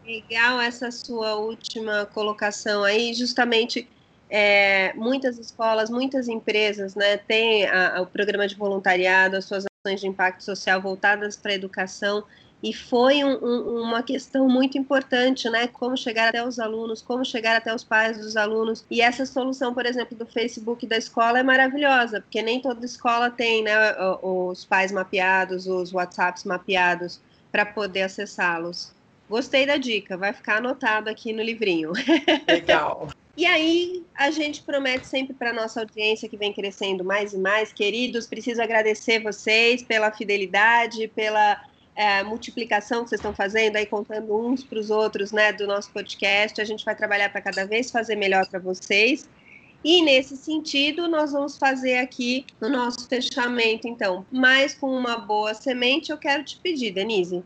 Legal 0.06 0.60
essa 0.60 0.88
sua 0.92 1.34
última 1.34 2.06
colocação 2.06 2.84
aí, 2.84 3.12
justamente 3.12 3.88
é, 4.30 4.92
muitas 4.94 5.36
escolas, 5.36 5.90
muitas 5.90 6.28
empresas, 6.28 6.94
né, 6.94 7.16
têm 7.16 7.66
a, 7.66 7.96
a, 7.96 8.00
o 8.02 8.06
programa 8.06 8.46
de 8.46 8.54
voluntariado, 8.54 9.36
as 9.36 9.46
suas 9.46 9.64
ações 9.84 10.00
de 10.00 10.06
impacto 10.06 10.44
social 10.44 10.80
voltadas 10.80 11.36
para 11.36 11.50
a 11.50 11.54
educação 11.56 12.22
e 12.62 12.74
foi 12.74 13.24
um, 13.24 13.38
um, 13.42 13.82
uma 13.82 14.02
questão 14.02 14.46
muito 14.46 14.76
importante, 14.76 15.48
né? 15.48 15.66
Como 15.66 15.96
chegar 15.96 16.28
até 16.28 16.46
os 16.46 16.58
alunos, 16.58 17.00
como 17.00 17.24
chegar 17.24 17.56
até 17.56 17.74
os 17.74 17.82
pais 17.82 18.18
dos 18.18 18.36
alunos. 18.36 18.84
E 18.90 19.00
essa 19.00 19.24
solução, 19.24 19.72
por 19.72 19.86
exemplo, 19.86 20.16
do 20.16 20.26
Facebook 20.26 20.86
da 20.86 20.98
escola 20.98 21.38
é 21.38 21.42
maravilhosa, 21.42 22.20
porque 22.20 22.42
nem 22.42 22.60
toda 22.60 22.84
escola 22.84 23.30
tem, 23.30 23.62
né? 23.62 23.72
Os 24.22 24.64
pais 24.64 24.92
mapeados, 24.92 25.66
os 25.66 25.92
WhatsApps 25.92 26.44
mapeados 26.44 27.18
para 27.50 27.64
poder 27.64 28.02
acessá-los. 28.02 28.92
Gostei 29.28 29.64
da 29.64 29.76
dica, 29.76 30.16
vai 30.16 30.32
ficar 30.32 30.56
anotado 30.56 31.08
aqui 31.08 31.32
no 31.32 31.42
livrinho. 31.42 31.92
Legal. 32.46 33.08
E 33.36 33.46
aí, 33.46 34.02
a 34.14 34.30
gente 34.30 34.60
promete 34.60 35.06
sempre 35.06 35.32
para 35.32 35.52
nossa 35.52 35.80
audiência 35.80 36.28
que 36.28 36.36
vem 36.36 36.52
crescendo 36.52 37.02
mais 37.02 37.32
e 37.32 37.38
mais, 37.38 37.72
queridos, 37.72 38.26
preciso 38.26 38.60
agradecer 38.60 39.20
vocês 39.20 39.82
pela 39.82 40.10
fidelidade, 40.10 41.08
pela 41.08 41.58
é, 41.94 42.22
multiplicação 42.22 43.02
que 43.02 43.10
vocês 43.10 43.18
estão 43.18 43.34
fazendo 43.34 43.76
aí, 43.76 43.86
contando 43.86 44.34
uns 44.34 44.64
para 44.64 44.78
os 44.78 44.90
outros, 44.90 45.32
né, 45.32 45.52
do 45.52 45.66
nosso 45.66 45.90
podcast. 45.90 46.60
A 46.60 46.64
gente 46.64 46.84
vai 46.84 46.94
trabalhar 46.94 47.30
para 47.30 47.40
cada 47.40 47.64
vez 47.66 47.90
fazer 47.90 48.16
melhor 48.16 48.46
para 48.48 48.58
vocês. 48.58 49.28
E 49.82 50.02
nesse 50.02 50.36
sentido, 50.36 51.08
nós 51.08 51.32
vamos 51.32 51.56
fazer 51.56 51.98
aqui 51.98 52.44
no 52.60 52.68
nosso 52.68 53.08
fechamento, 53.08 53.88
então, 53.88 54.26
mais 54.30 54.74
com 54.74 54.90
uma 54.90 55.16
boa 55.16 55.54
semente, 55.54 56.10
eu 56.10 56.18
quero 56.18 56.44
te 56.44 56.58
pedir, 56.58 56.90
Denise, 56.90 57.42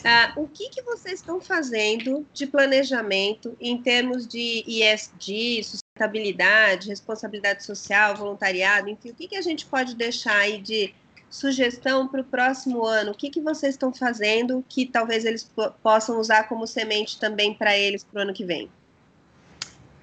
Uh, 0.00 0.44
o 0.44 0.48
que, 0.48 0.70
que 0.70 0.82
vocês 0.82 1.20
estão 1.20 1.40
fazendo 1.42 2.26
de 2.32 2.46
planejamento 2.46 3.54
em 3.60 3.76
termos 3.76 4.26
de 4.26 4.64
ESG, 4.66 5.62
sustentabilidade, 5.62 6.88
responsabilidade 6.88 7.64
social, 7.64 8.16
voluntariado, 8.16 8.88
enfim, 8.88 9.10
o 9.10 9.14
que, 9.14 9.28
que 9.28 9.36
a 9.36 9.42
gente 9.42 9.66
pode 9.66 9.94
deixar 9.94 10.38
aí 10.38 10.58
de 10.58 10.94
sugestão 11.30 12.08
para 12.08 12.20
o 12.20 12.24
próximo 12.24 12.84
ano? 12.84 13.12
O 13.12 13.14
que, 13.14 13.30
que 13.30 13.40
vocês 13.40 13.74
estão 13.74 13.94
fazendo 13.94 14.64
que 14.68 14.84
talvez 14.84 15.24
eles 15.24 15.48
possam 15.82 16.18
usar 16.18 16.48
como 16.48 16.66
semente 16.66 17.18
também 17.18 17.54
para 17.54 17.78
eles 17.78 18.02
para 18.02 18.18
o 18.18 18.22
ano 18.22 18.34
que 18.34 18.44
vem? 18.44 18.68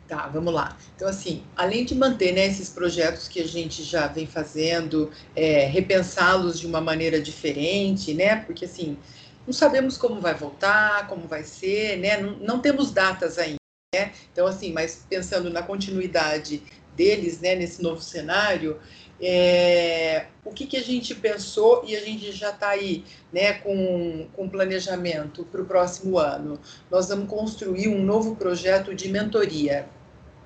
Tá, 0.08 0.28
vamos 0.28 0.54
lá. 0.54 0.78
Então, 0.96 1.08
assim, 1.08 1.44
além 1.54 1.84
de 1.84 1.94
manter 1.94 2.32
né, 2.32 2.48
esses 2.48 2.70
projetos 2.70 3.28
que 3.28 3.42
a 3.42 3.48
gente 3.48 3.84
já 3.84 4.08
vem 4.08 4.26
fazendo, 4.26 5.12
é, 5.36 5.66
repensá-los 5.66 6.58
de 6.58 6.66
uma 6.66 6.80
maneira 6.80 7.20
diferente, 7.20 8.14
né? 8.14 8.38
Porque, 8.38 8.64
assim, 8.64 8.98
não 9.46 9.52
sabemos 9.52 9.98
como 9.98 10.22
vai 10.22 10.34
voltar, 10.34 11.08
como 11.08 11.28
vai 11.28 11.44
ser, 11.44 11.98
né? 11.98 12.22
Não, 12.22 12.38
não 12.38 12.60
temos 12.60 12.90
datas 12.92 13.38
ainda, 13.38 13.58
né? 13.94 14.14
Então, 14.32 14.48
assim, 14.48 14.72
mas 14.72 15.06
pensando 15.10 15.50
na 15.50 15.62
continuidade 15.62 16.64
deles, 16.96 17.40
né, 17.42 17.54
nesse 17.56 17.84
novo 17.84 18.02
cenário, 18.02 18.80
é, 19.22 20.28
o 20.46 20.52
que, 20.52 20.66
que 20.66 20.78
a 20.78 20.82
gente 20.82 21.16
pensou 21.16 21.84
e 21.86 21.96
a 21.96 22.00
gente 22.00 22.32
já 22.32 22.52
está 22.52 22.70
aí 22.70 23.04
né, 23.32 23.54
com, 23.54 24.28
com 24.34 24.50
planejamento 24.50 25.44
para 25.46 25.62
o 25.62 25.66
próximo 25.66 26.18
ano. 26.18 26.60
Nós 26.90 27.10
vamos 27.10 27.30
construir 27.30 27.88
um 27.88 28.04
novo 28.04 28.36
projeto 28.36 28.94
de 28.94 29.10
mentoria. 29.10 29.88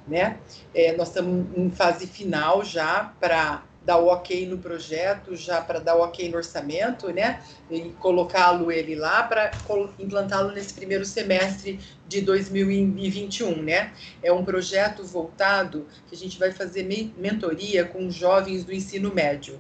Né? 0.07 0.39
É, 0.73 0.95
nós 0.95 1.09
estamos 1.09 1.45
em 1.55 1.69
fase 1.69 2.07
final 2.07 2.63
já 2.63 3.13
para 3.19 3.63
dar 3.83 3.97
o 3.97 4.07
ok 4.07 4.45
no 4.47 4.57
projeto, 4.57 5.35
já 5.35 5.61
para 5.61 5.79
dar 5.79 5.95
o 5.95 6.01
ok 6.01 6.29
no 6.29 6.37
orçamento, 6.37 7.11
né? 7.11 7.41
E 7.69 7.89
colocá-lo 7.99 8.71
ele 8.71 8.95
lá 8.95 9.23
para 9.23 9.51
implantá-lo 9.99 10.51
nesse 10.51 10.73
primeiro 10.73 11.05
semestre 11.05 11.79
de 12.07 12.21
2021, 12.21 13.61
né? 13.61 13.91
É 14.21 14.31
um 14.31 14.45
projeto 14.45 15.03
voltado 15.03 15.87
que 16.07 16.15
a 16.15 16.17
gente 16.17 16.37
vai 16.37 16.51
fazer 16.51 16.83
mentoria 17.17 17.85
com 17.85 18.09
jovens 18.11 18.63
do 18.63 18.73
ensino 18.73 19.13
médio. 19.13 19.59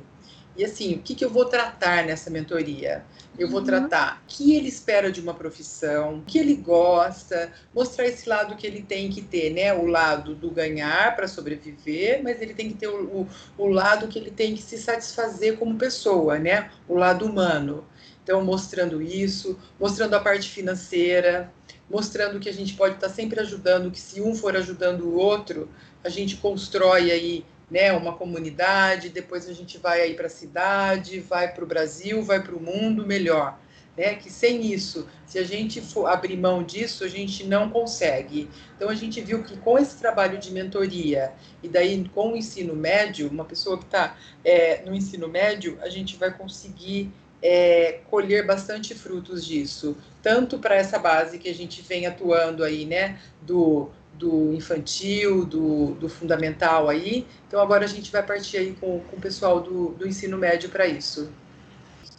E 0.61 0.65
assim, 0.65 0.93
o 0.93 0.99
que, 0.99 1.15
que 1.15 1.25
eu 1.25 1.29
vou 1.31 1.45
tratar 1.45 2.05
nessa 2.05 2.29
mentoria? 2.29 3.03
Eu 3.35 3.49
vou 3.49 3.61
uhum. 3.61 3.65
tratar 3.65 4.21
o 4.21 4.27
que 4.27 4.55
ele 4.55 4.67
espera 4.67 5.11
de 5.11 5.19
uma 5.19 5.33
profissão, 5.33 6.19
o 6.19 6.21
que 6.21 6.37
ele 6.37 6.53
gosta, 6.53 7.51
mostrar 7.73 8.05
esse 8.05 8.29
lado 8.29 8.55
que 8.55 8.67
ele 8.67 8.83
tem 8.83 9.09
que 9.09 9.23
ter, 9.23 9.49
né? 9.49 9.73
O 9.73 9.87
lado 9.87 10.35
do 10.35 10.51
ganhar 10.51 11.15
para 11.15 11.27
sobreviver, 11.27 12.21
mas 12.21 12.39
ele 12.43 12.53
tem 12.53 12.67
que 12.67 12.75
ter 12.75 12.89
o, 12.89 13.21
o, 13.21 13.27
o 13.57 13.67
lado 13.69 14.07
que 14.07 14.19
ele 14.19 14.29
tem 14.29 14.53
que 14.53 14.61
se 14.61 14.77
satisfazer 14.77 15.57
como 15.57 15.79
pessoa, 15.79 16.37
né? 16.37 16.69
O 16.87 16.93
lado 16.93 17.25
humano. 17.25 17.83
Então, 18.23 18.43
mostrando 18.45 19.01
isso, 19.01 19.57
mostrando 19.79 20.13
a 20.13 20.19
parte 20.19 20.47
financeira, 20.47 21.51
mostrando 21.89 22.39
que 22.39 22.47
a 22.47 22.53
gente 22.53 22.75
pode 22.75 22.93
estar 22.93 23.09
sempre 23.09 23.39
ajudando, 23.39 23.89
que 23.89 23.99
se 23.99 24.21
um 24.21 24.35
for 24.35 24.55
ajudando 24.55 25.05
o 25.05 25.15
outro, 25.15 25.67
a 26.03 26.09
gente 26.09 26.37
constrói 26.37 27.09
aí 27.09 27.45
né, 27.71 27.93
uma 27.93 28.13
comunidade, 28.13 29.07
depois 29.07 29.47
a 29.47 29.53
gente 29.53 29.77
vai 29.77 30.01
aí 30.01 30.13
para 30.13 30.27
a 30.27 30.29
cidade, 30.29 31.21
vai 31.21 31.53
para 31.53 31.63
o 31.63 31.67
Brasil, 31.67 32.21
vai 32.21 32.43
para 32.43 32.53
o 32.53 32.59
mundo 32.59 33.07
melhor. 33.07 33.57
Né, 33.97 34.15
que 34.15 34.31
sem 34.31 34.71
isso, 34.71 35.07
se 35.25 35.37
a 35.37 35.43
gente 35.43 35.81
for 35.81 36.07
abrir 36.07 36.37
mão 36.37 36.63
disso, 36.63 37.03
a 37.03 37.09
gente 37.09 37.45
não 37.45 37.69
consegue. 37.69 38.49
Então 38.75 38.89
a 38.89 38.95
gente 38.95 39.19
viu 39.19 39.43
que 39.43 39.57
com 39.57 39.77
esse 39.77 39.97
trabalho 39.97 40.37
de 40.37 40.49
mentoria 40.49 41.33
e 41.61 41.67
daí 41.67 42.09
com 42.13 42.31
o 42.31 42.37
ensino 42.37 42.73
médio, 42.73 43.29
uma 43.29 43.43
pessoa 43.43 43.77
que 43.77 43.83
está 43.83 44.15
é, 44.45 44.81
no 44.85 44.95
ensino 44.95 45.27
médio, 45.27 45.77
a 45.81 45.89
gente 45.89 46.15
vai 46.15 46.31
conseguir 46.31 47.11
é, 47.41 47.99
colher 48.09 48.45
bastante 48.45 48.95
frutos 48.95 49.45
disso, 49.45 49.97
tanto 50.21 50.57
para 50.57 50.75
essa 50.75 50.97
base 50.97 51.37
que 51.37 51.49
a 51.49 51.53
gente 51.53 51.81
vem 51.81 52.05
atuando 52.05 52.63
aí, 52.63 52.85
né, 52.85 53.19
do 53.41 53.89
do 54.21 54.53
infantil, 54.53 55.43
do, 55.43 55.95
do 55.95 56.07
fundamental 56.07 56.87
aí. 56.87 57.25
Então 57.47 57.59
agora 57.59 57.85
a 57.85 57.87
gente 57.87 58.11
vai 58.11 58.23
partir 58.23 58.57
aí 58.57 58.75
com, 58.79 58.99
com 58.99 59.15
o 59.17 59.19
pessoal 59.19 59.59
do, 59.59 59.89
do 59.89 60.07
ensino 60.07 60.37
médio 60.37 60.69
para 60.69 60.85
isso. 60.85 61.33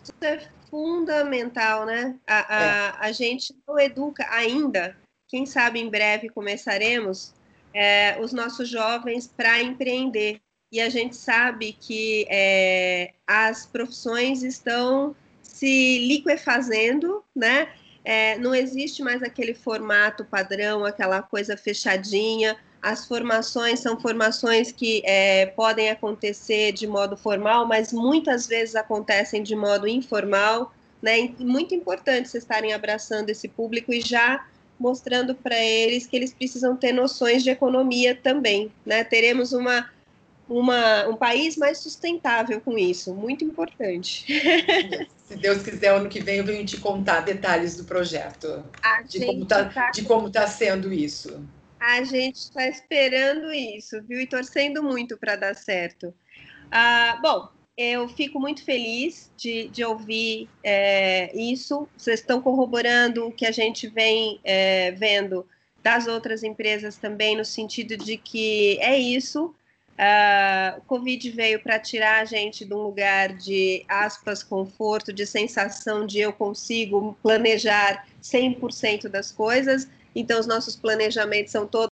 Super 0.05 0.51
fundamental, 0.69 1.87
né? 1.87 2.17
A, 2.27 2.57
a, 2.57 2.65
é. 2.65 2.95
a 2.99 3.13
gente 3.13 3.55
não 3.67 3.79
educa 3.79 4.27
ainda, 4.31 4.97
quem 5.29 5.47
sabe 5.47 5.79
em 5.79 5.89
breve 5.89 6.29
começaremos, 6.29 7.33
é, 7.73 8.19
os 8.21 8.33
nossos 8.33 8.69
jovens 8.69 9.29
para 9.29 9.63
empreender. 9.63 10.41
E 10.73 10.81
a 10.81 10.89
gente 10.89 11.15
sabe 11.15 11.75
que 11.79 12.27
é, 12.29 13.13
as 13.27 13.67
profissões 13.67 14.43
estão 14.43 15.15
se 15.43 15.99
liquefazendo, 16.09 17.23
né? 17.37 17.69
É, 18.05 18.37
não 18.39 18.55
existe 18.55 19.03
mais 19.03 19.23
aquele 19.23 19.55
formato 19.55 20.25
padrão, 20.25 20.85
aquela 20.85 21.23
coisa 21.23 21.57
fechadinha. 21.57 22.57
As 22.81 23.07
formações 23.07 23.79
são 23.79 24.01
formações 24.01 24.73
que 24.73 25.03
é, 25.05 25.47
podem 25.47 25.91
acontecer 25.91 26.73
de 26.73 26.87
modo 26.87 27.17
formal, 27.17 27.67
mas 27.67 27.93
muitas 27.93 28.47
vezes 28.47 28.75
acontecem 28.75 29.43
de 29.43 29.55
modo 29.55 29.87
informal. 29.87 30.75
Né? 31.01 31.33
Muito 31.39 31.75
importante 31.75 32.29
vocês 32.29 32.43
estarem 32.43 32.73
abraçando 32.73 33.31
esse 33.31 33.47
público 33.49 33.93
e 33.93 34.01
já 34.01 34.45
mostrando 34.79 35.33
para 35.33 35.57
eles 35.57 36.07
que 36.09 36.17
eles 36.17 36.35
precisam 36.35 36.77
ter 36.77 36.93
noções 36.93 37.45
de 37.45 37.51
economia 37.51 38.17
também. 38.17 38.73
Né? 38.85 39.05
Teremos 39.05 39.53
uma, 39.53 39.89
uma, 40.53 41.09
um 41.09 41.17
país 41.17 41.57
mais 41.57 41.79
sustentável 41.79 42.61
com 42.61 42.79
isso, 42.79 43.15
muito 43.15 43.45
importante. 43.45 44.27
Se 45.27 45.37
Deus 45.37 45.63
quiser, 45.63 45.89
ano 45.89 46.09
que 46.09 46.21
vem 46.21 46.37
eu 46.37 46.45
venho 46.45 46.65
te 46.65 46.79
contar 46.79 47.21
detalhes 47.21 47.77
do 47.77 47.85
projeto, 47.85 48.63
a 48.83 49.03
de 49.03 49.25
como 49.25 49.43
está 49.43 49.65
tá... 49.65 49.91
De 49.91 50.03
como 50.03 50.31
tá 50.31 50.47
sendo 50.47 50.93
isso. 50.93 51.43
A 51.81 52.05
gente 52.05 52.37
está 52.37 52.69
esperando 52.69 53.53
isso, 53.53 54.01
viu? 54.03 54.21
E 54.21 54.27
torcendo 54.27 54.83
muito 54.83 55.17
para 55.17 55.35
dar 55.35 55.55
certo. 55.55 56.15
Ah, 56.71 57.19
bom, 57.21 57.49
eu 57.77 58.09
fico 58.09 58.39
muito 58.39 58.65
feliz 58.65 59.33
de, 59.37 59.69
de 59.69 59.85
ouvir 59.85 60.49
é, 60.63 61.35
isso. 61.37 61.89
Vocês 61.97 62.21
estão 62.21 62.41
corroborando 62.41 63.27
o 63.27 63.33
que 63.33 63.47
a 63.47 63.51
gente 63.51 63.89
vem 63.89 64.39
é, 64.45 64.93
vendo 64.93 65.47
das 65.83 66.07
outras 66.07 66.45
empresas 66.45 66.97
também, 66.97 67.37
no 67.37 67.45
sentido 67.45 67.97
de 67.97 68.17
que 68.17 68.79
é 68.81 68.97
isso. 68.97 69.53
Uh, 69.93 70.79
o 70.79 70.83
Covid 70.83 71.31
veio 71.31 71.61
para 71.63 71.79
tirar 71.79 72.23
a 72.23 72.25
gente 72.25 72.65
de 72.65 72.75
um 72.75 72.79
lugar 72.79 73.35
de 73.35 73.85
aspas, 73.87 74.43
conforto, 74.43 75.13
de 75.13 75.27
sensação 75.27 76.07
de 76.07 76.19
eu 76.19 76.33
consigo 76.33 77.17
planejar 77.23 78.07
100% 78.23 79.09
das 79.09 79.31
coisas. 79.31 79.89
Então, 80.15 80.41
os 80.41 80.47
nossos 80.47 80.75
planejamentos 80.75 81.53
são 81.53 81.67
todos 81.67 81.93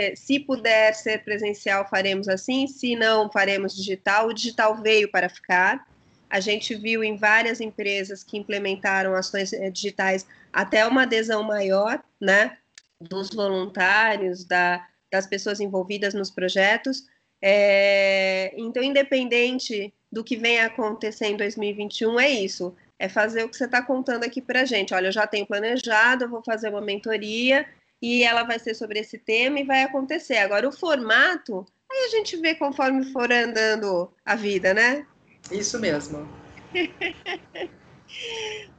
é, 0.00 0.16
se 0.16 0.40
puder 0.40 0.94
ser 0.94 1.22
presencial, 1.24 1.86
faremos 1.86 2.26
assim, 2.26 2.66
se 2.66 2.96
não, 2.96 3.30
faremos 3.30 3.76
digital. 3.76 4.28
O 4.28 4.32
digital 4.32 4.80
veio 4.80 5.10
para 5.10 5.28
ficar. 5.28 5.86
A 6.30 6.40
gente 6.40 6.74
viu 6.74 7.04
em 7.04 7.16
várias 7.16 7.60
empresas 7.60 8.24
que 8.24 8.38
implementaram 8.38 9.14
ações 9.14 9.52
é, 9.52 9.68
digitais 9.68 10.26
até 10.50 10.86
uma 10.86 11.02
adesão 11.02 11.42
maior, 11.42 12.02
né, 12.20 12.56
dos 13.00 13.30
voluntários, 13.30 14.44
da, 14.44 14.86
das 15.10 15.26
pessoas 15.26 15.60
envolvidas 15.60 16.14
nos 16.14 16.30
projetos. 16.30 17.06
É, 17.42 18.52
então, 18.56 18.82
independente 18.82 19.92
do 20.10 20.22
que 20.22 20.36
venha 20.36 20.66
acontecer 20.66 21.26
em 21.26 21.36
2021, 21.36 22.20
é 22.20 22.28
isso. 22.28 22.74
É 22.98 23.08
fazer 23.08 23.44
o 23.44 23.48
que 23.48 23.56
você 23.56 23.64
está 23.64 23.82
contando 23.82 24.24
aqui 24.24 24.42
para 24.42 24.62
a 24.62 24.64
gente. 24.64 24.92
Olha, 24.92 25.08
eu 25.08 25.12
já 25.12 25.26
tenho 25.26 25.46
planejado, 25.46 26.24
eu 26.24 26.28
vou 26.28 26.42
fazer 26.42 26.68
uma 26.68 26.80
mentoria 26.80 27.66
e 28.02 28.22
ela 28.22 28.42
vai 28.42 28.58
ser 28.58 28.74
sobre 28.74 28.98
esse 28.98 29.18
tema 29.18 29.60
e 29.60 29.64
vai 29.64 29.82
acontecer. 29.82 30.38
Agora, 30.38 30.68
o 30.68 30.72
formato, 30.72 31.66
aí 31.90 32.06
a 32.06 32.08
gente 32.08 32.36
vê 32.36 32.54
conforme 32.54 33.10
for 33.12 33.30
andando 33.32 34.10
a 34.24 34.36
vida, 34.36 34.74
né? 34.74 35.06
Isso 35.50 35.78
mesmo. 35.78 36.28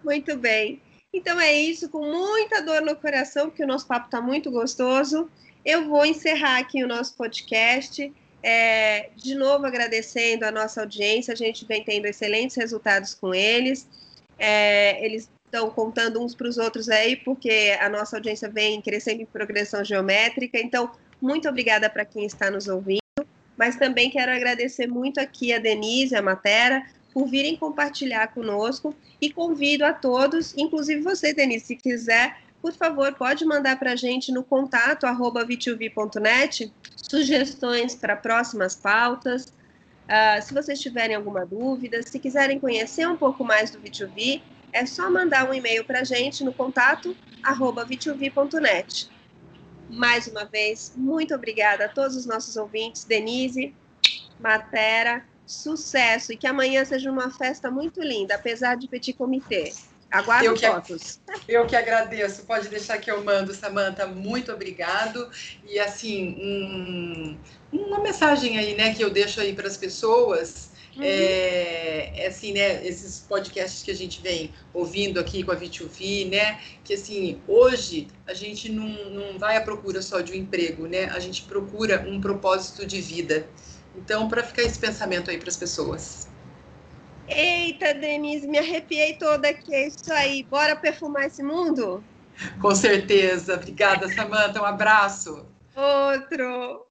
muito 0.04 0.38
bem. 0.38 0.82
Então 1.13 1.39
é 1.39 1.54
isso, 1.54 1.89
com 1.89 2.06
muita 2.06 2.62
dor 2.62 2.82
no 2.82 2.96
coração, 2.96 3.50
porque 3.50 3.63
o 3.63 3.67
nosso 3.67 3.86
papo 3.86 4.06
está 4.06 4.22
muito 4.22 4.50
gostoso. 4.50 5.30
Eu 5.63 5.88
vou 5.88 6.06
encerrar 6.06 6.58
aqui 6.58 6.84
o 6.84 6.88
nosso 6.88 7.15
podcast. 7.15 8.12
É, 8.43 9.12
de 9.15 9.36
novo 9.36 9.67
agradecendo 9.67 10.45
a 10.45 10.52
nossa 10.52 10.82
audiência, 10.82 11.32
a 11.32 11.38
gente 11.38 11.63
vem 11.65 11.84
tendo 11.84 12.08
excelentes 12.08 12.56
resultados 12.56 13.13
com 13.13 13.34
eles. 13.34 13.88
É, 14.39 15.06
eles 15.06 15.30
estão 15.45 15.69
contando 15.69 16.19
uns 16.19 16.34
para 16.34 16.47
os 16.47 16.58
outros 16.58 16.89
aí, 16.89 17.15
porque 17.17 17.78
a 17.80 17.88
nossa 17.88 18.17
audiência 18.17 18.50
vem 18.50 18.82
crescendo 18.82 19.21
em 19.21 19.26
progressão 19.26 19.84
geométrica. 19.84 20.58
Então, 20.58 20.91
muito 21.21 21.47
obrigada 21.47 21.88
para 21.89 22.06
quem 22.06 22.26
está 22.26 22.50
nos 22.50 22.67
ouvindo, 22.67 23.00
mas 23.56 23.76
também 23.76 24.10
quero 24.10 24.32
agradecer 24.32 24.88
muito 24.88 25.19
aqui 25.19 25.54
a 25.54 25.60
Denise, 25.60 26.15
a 26.15 26.21
Matera, 26.21 26.84
por 27.13 27.28
virem 27.28 27.56
compartilhar 27.56 28.28
conosco 28.30 28.95
e 29.19 29.32
convido 29.32 29.86
a 29.86 29.93
todos, 29.93 30.56
inclusive 30.58 31.02
você, 31.02 31.34
Denise, 31.34 31.65
se 31.65 31.76
quiser, 31.76 32.38
por 32.62 32.74
favor, 32.74 33.13
pode 33.13 33.43
mandar 33.43 33.80
para 33.80 33.93
a 33.93 33.95
gente 33.95 34.32
no 34.32 34.43
contato 34.43 35.06
arroba 35.06 35.45
sugestões 36.95 37.95
para 37.95 38.15
próximas 38.15 38.76
pautas. 38.76 39.47
Uh, 39.47 40.41
se 40.41 40.54
vocês 40.54 40.80
tiverem 40.80 41.15
alguma 41.15 41.45
dúvida, 41.45 42.02
se 42.04 42.19
quiserem 42.19 42.60
conhecer 42.60 43.08
um 43.08 43.17
pouco 43.17 43.43
mais 43.43 43.71
do 43.71 43.80
V2V, 43.80 44.41
é 44.74 44.86
só 44.86 45.10
mandar 45.10 45.50
um 45.50 45.54
e-mail 45.54 45.84
para 45.84 46.02
a 46.02 46.04
gente 46.04 46.43
no 46.43 46.54
contato 46.54 47.15
arroba 47.43 47.86
Mais 49.89 50.28
uma 50.28 50.45
vez, 50.45 50.93
muito 50.95 51.34
obrigada 51.34 51.86
a 51.86 51.89
todos 51.89 52.15
os 52.15 52.26
nossos 52.26 52.56
ouvintes, 52.56 53.04
Denise, 53.04 53.74
Matera, 54.39 55.26
sucesso 55.45 56.32
e 56.32 56.38
que 56.38 56.47
amanhã 56.47 56.86
seja 56.86 57.12
uma 57.12 57.30
festa 57.30 57.69
muito 57.69 58.02
linda, 58.02 58.36
apesar 58.36 58.76
de 58.76 58.88
petit 58.88 59.13
comitê. 59.13 59.74
Aguardo 60.12 60.45
eu 60.45 60.54
que, 60.54 60.67
fotos. 60.67 61.19
Eu 61.47 61.65
que 61.65 61.76
agradeço. 61.76 62.43
Pode 62.43 62.67
deixar 62.67 62.97
que 62.97 63.10
eu 63.10 63.24
mando, 63.24 63.54
Samanta. 63.54 64.06
Muito 64.06 64.52
obrigado. 64.52 65.30
E 65.65 65.80
assim, 65.80 66.36
um, 66.38 67.38
uma 67.71 68.00
mensagem 68.00 68.58
aí, 68.58 68.76
né, 68.76 68.93
que 68.93 69.02
eu 69.02 69.10
deixo 69.10 69.39
aí 69.39 69.54
para 69.54 69.67
as 69.67 69.78
pessoas 69.78 70.71
Uhum. 70.95 71.04
É, 71.04 72.24
é, 72.24 72.28
assim, 72.28 72.54
né, 72.54 72.86
esses 72.86 73.19
podcasts 73.19 73.82
que 73.82 73.91
a 73.91 73.95
gente 73.95 74.21
vem 74.21 74.54
ouvindo 74.74 75.19
aqui 75.19 75.41
com 75.41 75.52
a 75.52 75.56
V2V, 75.56 76.30
né, 76.30 76.60
que 76.84 76.93
assim, 76.93 77.41
hoje 77.47 78.08
a 78.28 78.34
gente 78.34 78.69
não, 78.69 79.10
não 79.10 79.39
vai 79.39 79.56
à 79.56 79.62
procura 79.62 80.02
só 80.02 80.19
de 80.19 80.34
um 80.34 80.36
emprego, 80.36 80.88
né, 80.88 81.06
a 81.06 81.19
gente 81.19 81.43
procura 81.43 82.06
um 82.08 82.19
propósito 82.19 82.86
de 82.86 83.00
vida. 83.00 83.47
Então, 83.95 84.28
para 84.28 84.43
ficar 84.43 84.63
esse 84.63 84.80
pensamento 84.80 85.30
aí 85.30 85.38
para 85.38 85.50
as 85.50 85.58
pessoas. 85.58 86.28
Eita, 87.34 87.94
Denise, 87.94 88.48
me 88.48 88.60
arrepiei 88.60 89.13
toda 89.13 89.50
aqui, 89.50 89.74
é 89.74 89.88
isso 89.88 90.12
aí. 90.12 90.44
Bora 90.44 90.76
perfumar 90.76 91.26
esse 91.26 91.41
mundo? 91.41 92.04
Com 92.62 92.76
certeza. 92.76 93.56
Obrigada, 93.56 94.08
Samanta. 94.10 94.62
Um 94.62 94.65
abraço. 94.65 95.46
Outro. 95.76 96.90